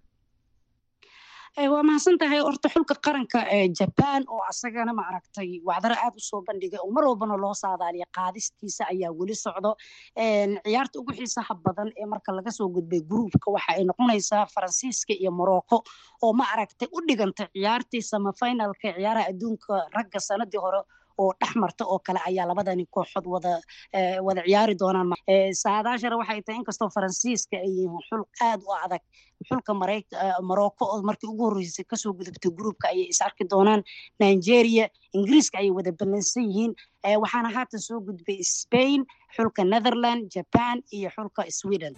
[1.57, 6.41] waa mahadsan tahay horta xulka qaranka ee jaban oo asagana maaragtay wacdaro aad u soo
[6.47, 9.75] bandhigay oo mar walbana loo saadaaliya qaadistiisa ayaa weli socdo.
[10.65, 15.31] Ciyaarta ugu xiisaha badan ee marka laga soo gudbay gruupka waxa ay noqonaysaa faransiiska iyo
[15.31, 15.83] morocco
[16.23, 20.81] oo ma aragtay u dhigantay ciyaartii samafinalka ciyaaraha adduunka ragga sanadii hore
[21.21, 23.51] oo dhex marta oo kale ayaa labadani kooxood wada
[24.27, 25.09] wada ciyaari doonaan
[25.63, 27.73] saadaashara waxay tahay inkastoo faransiiska ay
[28.07, 29.01] xul aad u adag
[29.49, 29.71] xulka
[30.49, 33.81] morocco oo markii ugu horreysay ka soo gudubtay gruupka ayay is arki doonaan
[34.23, 34.85] nigeria
[35.17, 36.73] ingiriiska ayay wada ballansan yihiin
[37.23, 39.01] waxaana haatan soo gudbay spain
[39.35, 41.93] xulka netherland jaban iyo xulka sweden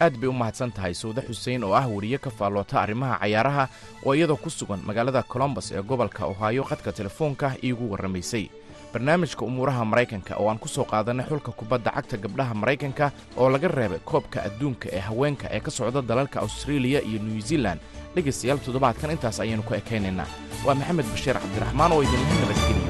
[0.00, 3.64] aad bay u mahadsan tahay sawde xuseen oo ah weriye ka faalloota arrimaha cayaaraha
[4.04, 8.46] oo iyadoo ku sugan magaalada colombos ee gobolka ohaayo khadka telefoonka iigu warramaysay.
[8.92, 13.06] Barnaamijka umuuraha maraykanka oo aan ku soo qaadanay xulka kubadda cagta gabdhaha maraykanka
[13.40, 17.78] oo laga reebay koobka adduunka ee haweenka ee ka socda dalalka austraeliya iyo new zealan
[18.14, 20.28] dhegaystayaal toddobaadkan intaas ayaynu ku ekaynaynaa.
[20.66, 22.85] Waa maxamed bashiir cabdiraxmaan oo idinlaha nabadgeliyo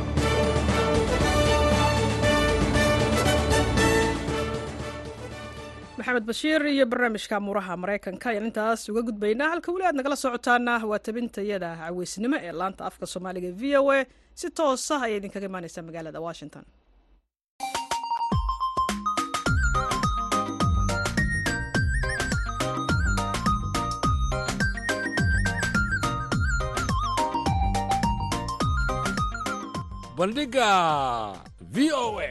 [6.07, 10.75] maxamed bashiir iyo barnaamijka muuraha maraykanka ayaan intaas uga gudbaynaa halka weli aad nagala socotaana
[10.91, 13.99] waa tabintayada caweysnimo ee laanta afka soomaaliga v o a.
[14.41, 16.65] Si toosa ayay idinkaga imaaneysaa magaalada washington.
[30.17, 30.71] Bandhiga
[31.61, 32.31] v o a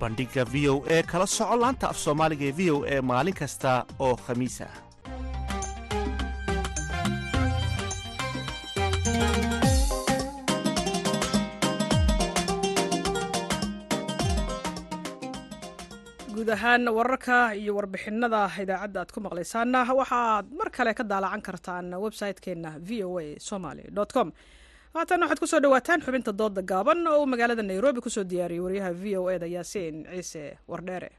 [0.00, 3.70] bandhigga v o e kala soco laanta af soomaaliga ee v o e maalin kasta
[4.06, 4.74] oo khamiis ah.
[16.34, 21.86] Guud ahaan wararka iyo warbixinada idaacadda aad ku maqlaysaana waxaad mar kale ka daalacan kartaan
[22.04, 23.84] website-keenna v o a somaly
[24.14, 24.28] com
[24.94, 28.64] haatan waxaad ku soo dhawaataan xubinta dooda gaaban oo uu magaalada nairobi ku soo diyaariyey
[28.66, 31.10] wariyaha v o eda yaasiin ciise wardheere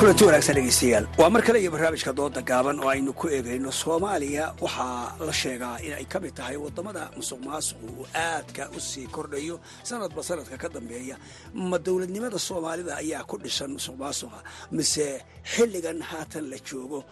[0.00, 1.06] kulanti wanaagsan dhegeystayaal.
[1.18, 4.54] Waa mar kale iyo barnaamijka dooda gaaban oo aynu ku eegayno soomaaliya.
[4.60, 9.06] Waxaa la sheegaa in ay ka mid tahay waddamada musuq maasuqu uu aadka u sii
[9.12, 9.60] kordhayo.
[9.84, 11.16] Sanadba sanadka ka dambeeya
[11.54, 14.40] ma dowladnimada soomaalida ayaa ku dhisan musuq maasuqa
[14.72, 17.04] mise xilligan haatan la joogo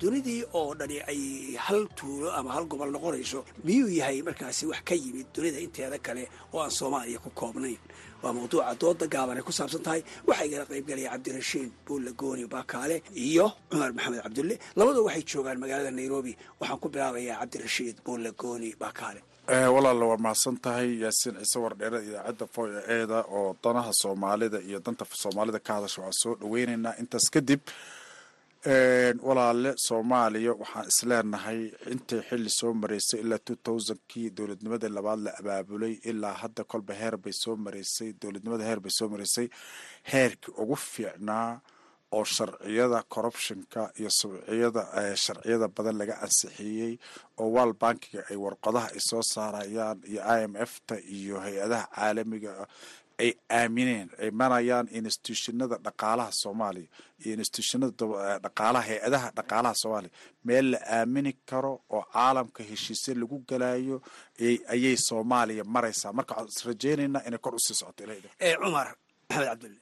[0.00, 4.94] dunidii oo dhani ay hal tuulo ama hal gobol noqonayso miyuu yahay markaasi wax ka
[4.94, 7.78] yimid dunida inteeda kale oo aan soomaaliya ku koobnayn
[8.22, 10.02] waa mawduuca dooda gaaban ay ku saabsan tahay.
[10.28, 14.56] Waxaa igala qaybgalaya cabdirashiid buulle gooni baakaale iyo cumar maxamed cabdulle.
[14.78, 16.32] Labadoo waxay joogaan magaalada nairobi.
[16.60, 19.20] Waxaan ku bilaabayaa cabdirashiid buulle gooni baakaale.
[19.74, 22.64] Walaalla waa mahadsan tahay yaasiin ciise wardheere idaacadda v o
[22.94, 27.60] eeda oo danaha soomaalida iyo danta soomaalida ka hadasha waan soo dhaweynaynaa intaas kadib
[28.66, 31.60] walaale soomaaliya waxaan isleenahay
[31.92, 37.16] intay xili soo mareysay ilaa two thousandkii dowladnimada labaad la abaabulay ilaa hadda kolba heer
[37.16, 39.48] bay soo mareysay dowladnimada heer bay soo mareysay.
[40.12, 41.60] Heerkii ugu fiicnaa
[42.12, 44.82] oo sharciyada corruptionka iyo subciyada
[45.16, 46.98] sharciyada badan laga ansixiyey
[47.38, 51.86] oo world bankiga ay warqadaha ay soo saarayaan iyo i m f ta iyo hay'adaha
[51.94, 52.66] caalamiga
[53.22, 56.88] ay aamineen ay manayaan institutionada dhaqaalaha soomaaliya
[57.24, 57.92] iyo institutionada
[58.44, 60.12] dhaqaalaha hay'adaha dhaqaalaha soomaaliya
[60.46, 63.96] meel la aamini karo oo caalamka heshiisya lagu galayo
[64.74, 66.12] ayay soomaaliya maraysaa.
[66.18, 68.88] Marka waxaan is rajeynaynaa inay kor u sii socoto ilaa cumar
[69.28, 69.80] maxamed cabdulle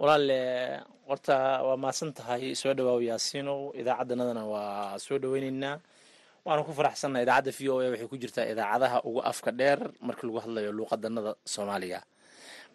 [0.00, 0.38] walaale
[1.08, 1.36] horta
[1.66, 5.76] waa mahadsan tahay soo dhawaaw yaasiinow idaacaddanadana waa soo dhaweyneynaa.
[6.46, 10.22] Waanu ku faraxsannaha idaacadda v o a waxay ku jirtaa idaacadaha ugu afka dheer marka
[10.26, 12.00] lagu hadlayo luuqadanada soomaaliya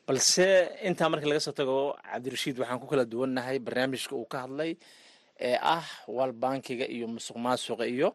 [0.08, 0.46] balse
[0.88, 1.78] intaa markii laga soo tago
[2.12, 4.72] cabdirashiid waxaan ku kala duwannahay barnaamijka uu ka hadlay
[5.48, 5.86] ee ah
[6.18, 8.10] wal bankiga iyo musuq maasuqa iyo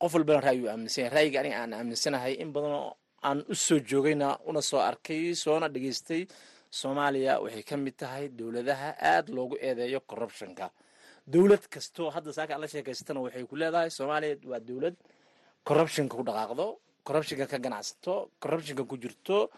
[0.00, 2.94] qof walbana ra'yu aaminsan yahay ra'yiga aniga aan aaminsanahay in badanoo
[3.28, 6.22] aan u soo joogayna una soo arkay soona dhegaystay
[6.70, 10.70] soomaaliya waxay ka mid tahay dowladaha aad loogu eedeeyo corruptionka.
[11.32, 14.96] Dowlad kastoo hadda saaka aan la sheekaystana waxay ku leedahay soomaaliya waa dowlad
[15.68, 16.66] corruptionka ku dhaqaaqdo
[17.06, 19.50] corruptionka ka ganacsato corruptionka ku jirto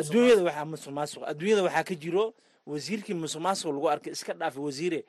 [0.00, 2.24] adduunyada waxaa musuq maasuq adduunyada waxaa ka jiro
[2.66, 5.00] wasiirkii musuq maasuq lagu arkay iska dhaafa wasiire.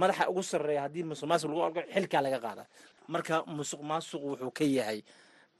[0.00, 2.64] Madaxa ugu sarreeya haddii musuq maasuq lagu arko xilkaa laga qaada.
[3.08, 4.98] Marka musuq maasuq wuxuu ka yahay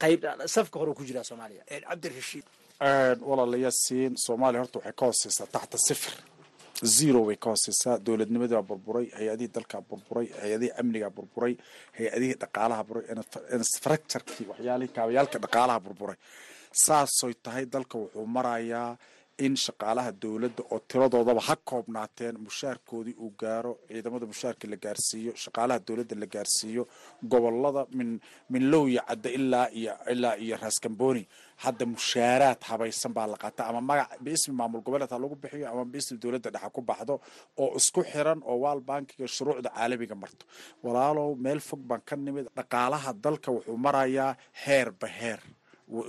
[0.01, 0.21] qayb
[0.55, 1.63] safka hore ku jira soomaaliya.
[1.89, 2.43] Cabdirashiid.
[3.29, 6.13] Walaalayaasiin soomaaliya horta waxay ka hooseysaa taxta sifir.
[6.83, 7.99] Zero way ka hooseysaa.
[8.05, 11.53] Dowladnimadii baa burburay hay'adihii dalkaa burburay hay'adihii amnigaa burburay
[11.97, 13.07] hay'adihii dhaqaalaha burburay
[13.57, 16.17] infrastructurkii waxyaalihii kaabayaalka dhaqaalaha burburay
[16.85, 18.97] saasoy tahay dalka wuxuu marayaa
[19.45, 25.79] in shaqaalaha dowladda oo tiradoodaba ha koobnaateen mushaarkoodii uu gaaro ciidamada mushaarka la gaarsiiyo shaqaalaha
[25.87, 26.83] dowladda la gaarsiiyo
[27.31, 28.09] gobollada min
[28.53, 31.23] min lowya cadda ilaa iyo ilaa iyo raaskambooni
[31.63, 35.83] hadda mushaaraad habaysan baa la qaata ama magac biismi maamul goboleed ha lagu bixiyo ama
[35.93, 37.15] biismi dowladda dhexa ku baxdo
[37.63, 40.43] oo isku xiran oo waal bankiga shuruucda caalamiga marto.
[40.85, 44.31] Walaalow meel fog baan ka nimid dhaqaalaha dalka wuxuu marayaa
[44.65, 45.41] heer ba heer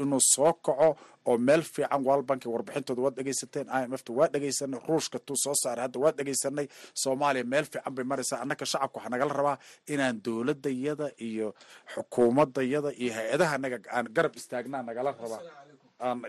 [0.03, 0.89] inuu soo kaco
[1.31, 5.37] oo meel fiican walbanki warbixintooda waad dhegaysateen i m f ta waa dhegaysanay ruushka tuu
[5.45, 6.67] soo saaray hadda waa dhegaysanay
[7.03, 9.57] soomaaliya meel fiican bay maraysaa annaka shacabka waxaa nagala rabaa
[9.93, 11.49] inaan dowladayada iyo
[11.95, 15.41] xukuumadayada iyo hay'adaha naga aan garab istaagnaa nagala rabaa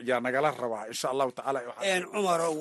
[0.08, 1.60] yaa nagala rabaa insha allahu tacaala
[2.14, 2.56] cumarow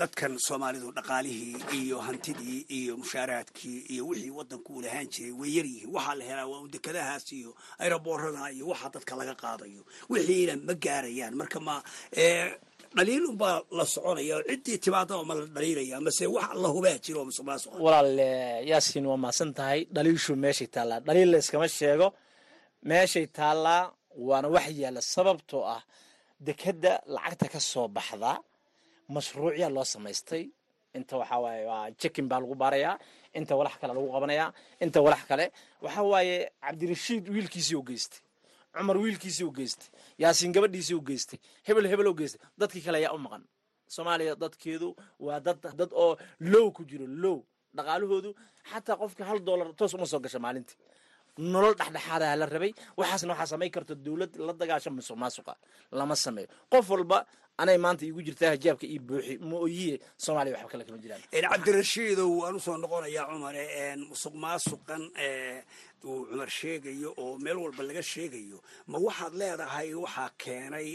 [0.00, 5.90] dadkan soomaalidu dhaqaalihii iyo hantidii iyo mushaaraadkii iyo wixii wadanku uu lahaan jiray way yaryihiin
[5.94, 7.50] waxaa la helaa waa dekadahaas iyo
[7.82, 9.82] ayroboorada iyo waxa dadka laga qaadayo.
[10.10, 11.34] Wixiina ma gaarayaan.
[11.40, 11.74] Marka ma
[12.96, 17.44] dhaliil unbaa la soconaya ciddii timaadaba ma la dhaliilaya mase wax la hubaa jiro musuq
[17.48, 18.18] maasuq walaal
[18.70, 19.80] yaasiin waa mahadsan tahay.
[19.94, 21.00] Dhaliishu meeshay taallaa.
[21.06, 22.08] Dhaliil la iskama sheego.
[22.88, 23.82] Meeshay taallaa
[24.28, 25.82] waana wax yaalla sababtoo ah
[26.40, 28.38] dekeda lacagta ka soo baxda
[29.08, 30.44] mashruucyaa loo samaystay.
[30.96, 32.98] Inta waxaa waaye waa jekin baa lagu baarayaa
[33.34, 35.52] inta walax kale lagu qabanayaa inta walax kale.
[35.84, 38.20] Waxaa waaye cabdirashiid wiilkiisii u geystay
[38.76, 42.40] cumar wiilkiisii u geystay yaasiin gabadhiisii u geystay hebel hebel u geystay.
[42.58, 43.44] Dadkii kale ayaa u maqan.
[43.88, 47.44] Soomaaliya dadkeedu waa dad dad oo low ku jiro low.
[47.76, 48.30] Dhaqaalahoodu
[48.72, 50.76] xataa qofka hal dollar toos uma soo gasha maalintii
[51.38, 55.54] nolol dhexdhexaadaha la rabay waxaasna waxaa samayn karta dowlad la dagaasha musuq maasuqa
[55.92, 56.48] lama sameeyo.
[56.72, 57.26] Qof walba
[57.58, 61.22] anay maanta iigu jirtaa hijaabka iyo buuxi mooyiye soomaaliya waxba kale kama jiraan.
[61.32, 63.64] Cabdirashiidow waan u soo noqonayaa cumare
[64.08, 65.02] musuq maasuqan
[66.12, 68.58] uu cumar sheegayo oo meel walba laga sheegayo
[68.90, 70.88] ma waxaad leedahay waxaa keenay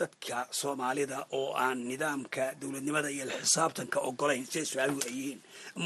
[0.00, 5.40] dadka soomaalida oo aan nidaamka dowladnimada iyo xisaabtanka ogolayn siday su'aaluhu ay yihiin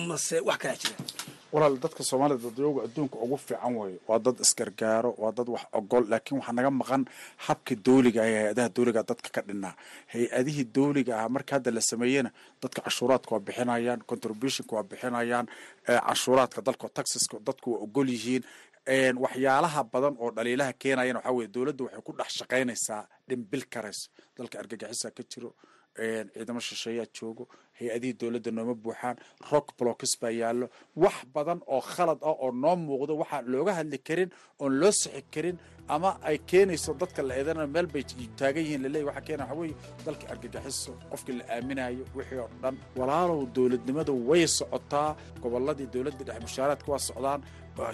[0.09, 0.97] mase wax kalaa jira?
[1.55, 6.05] Walaal dadka soomaalida dadyooga adduunka ugu fiican weeyo waa dad isgargaaro waa dad wax ogol
[6.11, 7.03] laakiin waxaa naga maqan
[7.47, 9.75] habka dowliga ah ee hay'adaha dowliga dadka ka dhinaa
[10.13, 12.31] hay'adihii dowliga ah marka hadda la sameeyena
[12.63, 15.47] dadka cashuuraadka waa bixinayaan contributionka waa bixinayaan
[15.87, 18.43] cashuuraadka dalka taxiska dadku waa ogol yihiin.
[19.25, 24.59] Waxyaalaha badan oo dhaliilaha keenayan waxaa weye dowladda waxay ku dhex shaqaynaysaa dhimbil karayso dalka
[24.63, 25.51] argagixisaa ka jiro
[25.97, 27.45] ciidamo shisheeyaa joogo
[27.79, 29.17] hay'adihii dowladda nooma buuxaan
[29.53, 30.67] rock blocks baa yaallo.
[31.03, 34.31] Wax badan oo khalad ah oo noo muuqdo waxaan looga hadli karin
[34.63, 35.57] oon loo sixi karin
[35.89, 38.03] ama ay keenayso dadka la eedana meel bay
[38.39, 39.75] taagan yihiin laleey waxaa keena waxa weeye
[40.07, 42.75] dalka argagixiso qofkii la aaminayo wixii oo dhan.
[42.99, 47.41] Walaalow dowladnimada way socotaa gobolladii dowladda dhexe mushaaraadka waa socdaan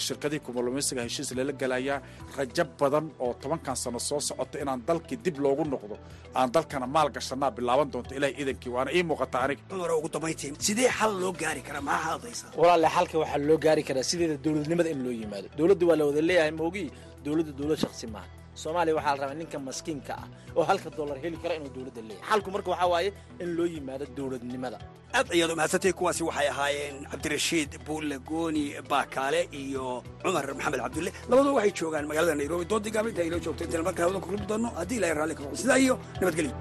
[0.07, 1.99] shirkadihii kumulumaysiga heshiis lala gelayaa
[2.37, 5.97] rajo badan oo tobankan sano soo socota inaan dalkii dib loogu noqdo
[6.39, 9.39] aan dalkana maal gashanaa bilaaban doonto ilahay iidankii waana ii muuqata
[9.70, 11.80] cumar ugu dambayntii sidee xal loo gaari karaa?
[11.89, 15.49] Maxaa hadlaysaa walaale xalka waxaa loo gaari karaa sideeda dowladnimada in loo yimaado.
[15.59, 16.89] Dowladda waa la wada leeyahay maogii
[17.24, 20.27] dowladda dowlad shaksi maaha soomaaliya waxaa la rabaa ninka maskiinka ah
[20.57, 22.29] oo halka dollar heli kara inuu dowladda leeyahay.
[22.31, 23.11] Xalku marka waxaa waaye
[23.43, 24.79] in loo yimaado dowladnimada.
[25.15, 31.11] Aad ayaad umahadsantay kuwaasi waxay ahaayeen cabdirashiid buulle gooni baakaale iyo cumar maxamed cabdulle.
[31.29, 32.65] Labaduba waxay joogaan magaalada nairobi.
[32.73, 35.95] Doodii gaablinta ay loo joogto intaan markaa wada doono haddii ilahay raalli ka sidaa iyo
[36.21, 36.53] nabadgelyo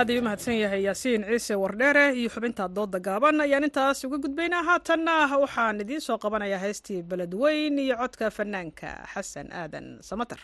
[0.00, 3.40] aad ayuu umahadsan yahay yaasiin ciise wardheere iyo xubinta dooda gaaban.
[3.44, 9.48] Ayaan intaas uga gudbaynaa haatanna waxaan idiin soo qabanayaa heystii beledweyn iyo codka fanaanka xasan
[9.60, 10.40] aadan samater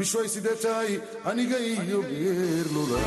[0.00, 0.92] bishoy sidee tahay
[1.30, 3.00] aniga iyo geerlula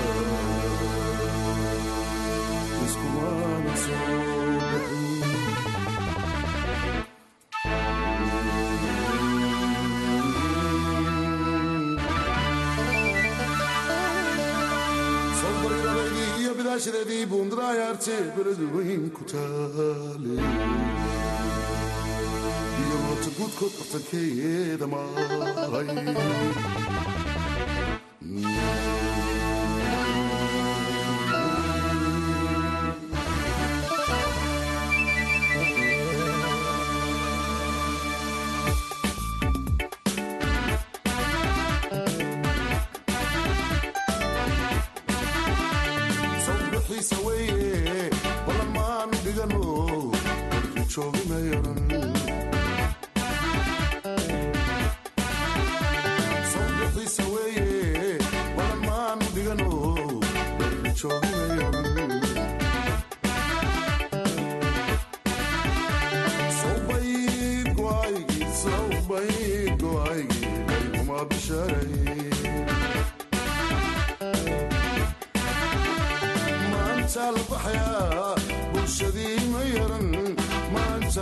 [2.85, 4.17] iskumana soo
[4.59, 6.13] bixin
[15.41, 19.21] sobarirabaydii iyo bidaashadeedii buundarayaarte beladu weyn ku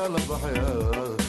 [0.10, 1.21] maanta la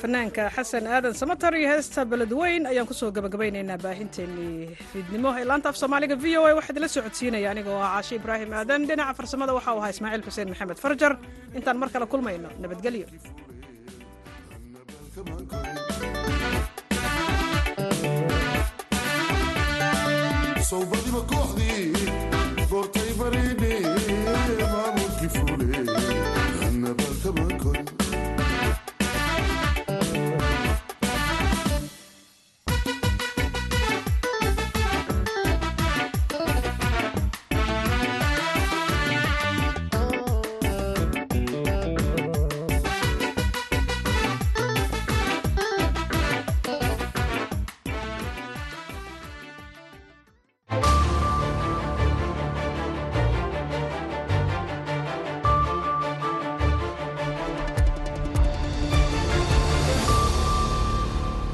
[0.00, 5.30] fanaanka xasan aadan samatar iyo heesta beledweyn ayaan ku soo gabagabaynaynaa baahinteennii fiidnimo.
[5.40, 8.50] Ee laanta af soomaaliga v o a waxaa idila socodsiinaya aniga oo ah caashi ibraahim
[8.60, 11.12] aadan dhinaca farsamada waxaa u ahaa ismaaciil xuseen maxamed farjar.
[11.58, 13.06] Intaan mar kale kulmayno nabadgelyo.
[20.70, 21.92] صوبدي بكوحدي
[22.70, 23.69] فورتي بريدي